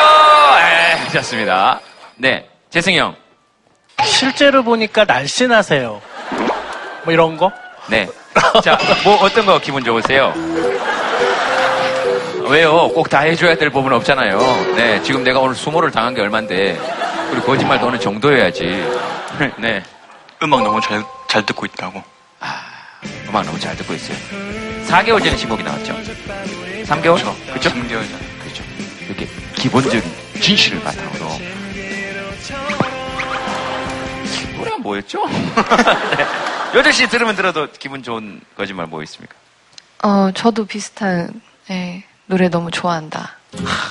[0.62, 1.80] 예, 좋습니다.
[2.16, 3.14] 네, 재승이 형.
[4.04, 6.02] 실제로 보니까 날씬하세요.
[7.04, 7.52] 뭐 이런 거?
[7.88, 8.08] 네.
[8.62, 10.32] 자, 뭐 어떤 거 기분 좋으세요?
[12.48, 12.88] 왜요?
[12.90, 14.38] 꼭 다 해줘야 될 부분 없잖아요.
[14.76, 16.78] 네, 지금 내가 오늘 수모를 당한 게 얼만데,
[17.30, 18.86] 그리고 거짓말도 어느 정도여야지.
[19.58, 19.82] 네.
[20.42, 22.02] 음악 너무 잘, 잘 듣고 있다고.
[23.28, 24.16] 음악 너무 잘 듣고 있어요.
[24.86, 25.94] 4개월 전에 신곡이 나왔죠.
[26.84, 27.14] 3개월?
[27.20, 27.70] 그렇죠?
[27.70, 28.18] 3개월 전.
[28.40, 28.62] 그렇죠.
[29.06, 29.26] 이렇게
[29.56, 30.02] 기본적인
[30.40, 31.26] 진실을 바탕으로.
[34.56, 35.26] 노래가 뭐였죠?
[36.16, 36.26] 네.
[36.76, 39.34] 여덟 씨 들으면 들어도 기분 좋은 거짓말 뭐 있습니까?
[40.02, 43.34] 어, 저도 비슷한 예, 노래 너무 좋아한다.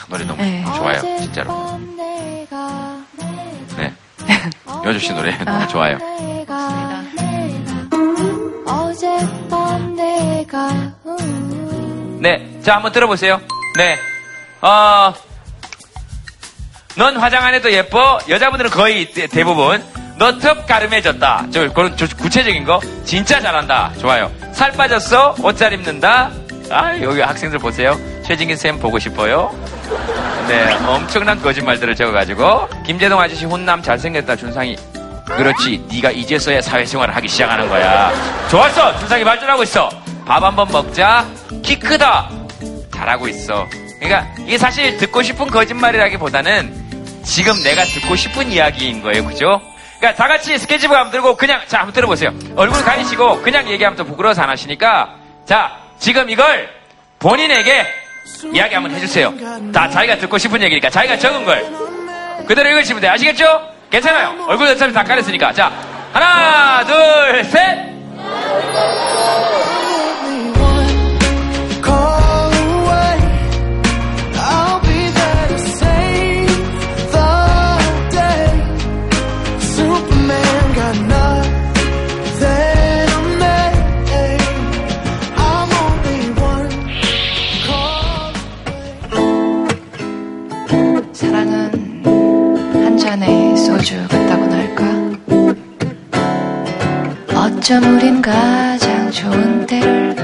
[0.07, 0.63] 노래 너무 네.
[0.75, 1.79] 좋아요, 진짜로.
[3.77, 3.93] 네.
[4.85, 5.97] 여덟 씨 노래 너무 좋아요.
[8.67, 10.69] 어젯밤 내가
[12.19, 12.59] 네.
[12.61, 13.41] 자, 한번 들어보세요.
[13.77, 13.97] 네.
[14.61, 15.13] 어,
[16.97, 18.19] 넌 화장 안 해도 예뻐.
[18.29, 19.83] 여자분들은 거의 대- 대부분.
[20.17, 21.47] 너턱 가름해졌다.
[21.51, 22.79] 저, 저- 구체적인 거.
[23.03, 23.91] 진짜 잘한다.
[23.99, 24.31] 좋아요.
[24.53, 25.35] 살 빠졌어.
[25.41, 26.31] 옷 잘 입는다.
[26.71, 27.97] 아, 여기 학생들 보세요.
[28.25, 29.53] 최진긴 쌤 보고 싶어요.
[30.47, 30.73] 네.
[30.85, 32.69] 엄청난 거짓말들을 적어가지고.
[32.85, 34.35] 김재동 아저씨 혼남 잘생겼다.
[34.35, 34.75] 준상이.
[35.25, 35.83] 그렇지.
[35.91, 38.11] 네가 이제서야 사회생활을 하기 시작하는 거야.
[38.49, 38.97] 좋았어.
[38.99, 39.89] 준상이 발전하고 있어.
[40.25, 41.25] 밥 한 번 먹자.
[41.61, 42.29] 키 크다.
[42.93, 43.67] 잘하고 있어.
[43.99, 46.85] 그러니까 이게 사실 듣고 싶은 거짓말이라기보다는
[47.23, 49.25] 지금 내가 듣고 싶은 이야기인 거예요.
[49.25, 49.61] 그죠?
[50.05, 52.31] 그러니까 다 같이 스케치북 한번 들고 그냥 자 한번 들어보세요.
[52.55, 56.69] 얼굴 가리시고 그냥 얘기하면 또 부끄러워서 안 하시니까 자 지금 이걸
[57.17, 57.87] 본인에게
[58.53, 59.33] 이야기 한번 해주세요.
[59.73, 63.13] 다 자기가 듣고 싶은 얘기니까 자기가 적은 걸 그대로 읽으시면 돼요.
[63.13, 63.67] 아시겠죠?
[63.89, 64.45] 괜찮아요.
[64.47, 65.71] 얼굴 어차피 다 가렸으니까 자
[66.13, 67.95] 하나 둘 셋.
[97.65, 100.15] 어쩜 우린 가장 좋은 때를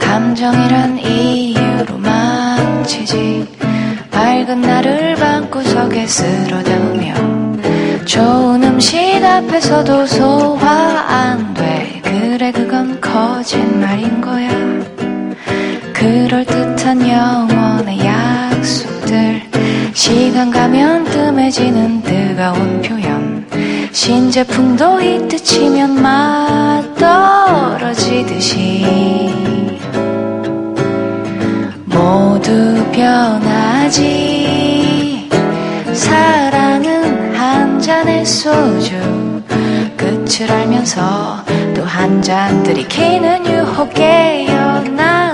[0.00, 3.46] 감정이란 이유로 망치지.
[4.10, 7.14] 밝은 날을 방구석에 쓸어 담으며
[8.04, 10.70] 좋은 음식 앞에서도 소화
[11.06, 12.02] 안 돼.
[12.02, 14.48] 그래 그건 거짓말인 거야.
[15.92, 19.40] 그럴듯한 영원의 약속들.
[19.92, 23.46] 시간 가면 뜸해지는 뜨거운 표현
[23.94, 28.84] 신제품도 이때 치면 맛 떨어지듯이
[31.84, 34.10] 모두 변하지.
[35.92, 38.96] 사랑은 한 잔의 소주
[39.96, 41.44] 끝을 알면서
[41.76, 45.33] 또 한 잔 들이키는 유혹 깨어나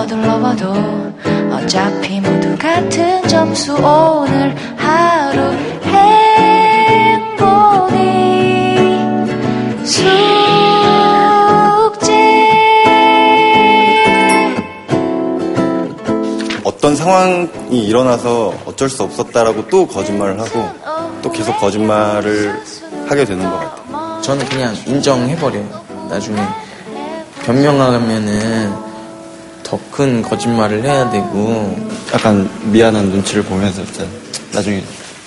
[0.00, 0.72] 서둘러 봐도
[1.52, 5.52] 어차피 모두 같은 점수 오늘 하루
[7.02, 7.36] 행복이
[9.84, 10.14] 숙제
[16.64, 20.66] 어떤 상황이 일어나서 어쩔 수 없었다라고 또 거짓말을 하고
[21.20, 22.58] 또 계속 거짓말을
[23.06, 24.22] 하게 되는 것 같아요.
[24.22, 26.08] 저는 그냥 인정해버려요.
[26.08, 26.40] 나중에
[27.44, 28.89] 변명하면은
[29.70, 31.76] 더 큰 거짓말을 해야 되고
[32.12, 34.04] 약간 미안한 눈치를 보면서 진짜
[34.52, 34.82] 나중에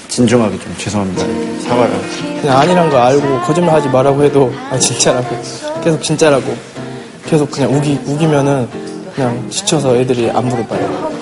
[0.10, 1.94] 진중하게 좀 죄송합니다 이렇게 사과를.
[2.42, 5.42] 그냥 아니란 거 알고 거짓말 하지 말라고 해도 아 진짜라고
[5.82, 6.56] 계속 진짜라고
[7.26, 8.68] 계속 그냥 우기 우기면은
[9.16, 11.13] 그냥 지쳐서 애들이 안 물어봐요.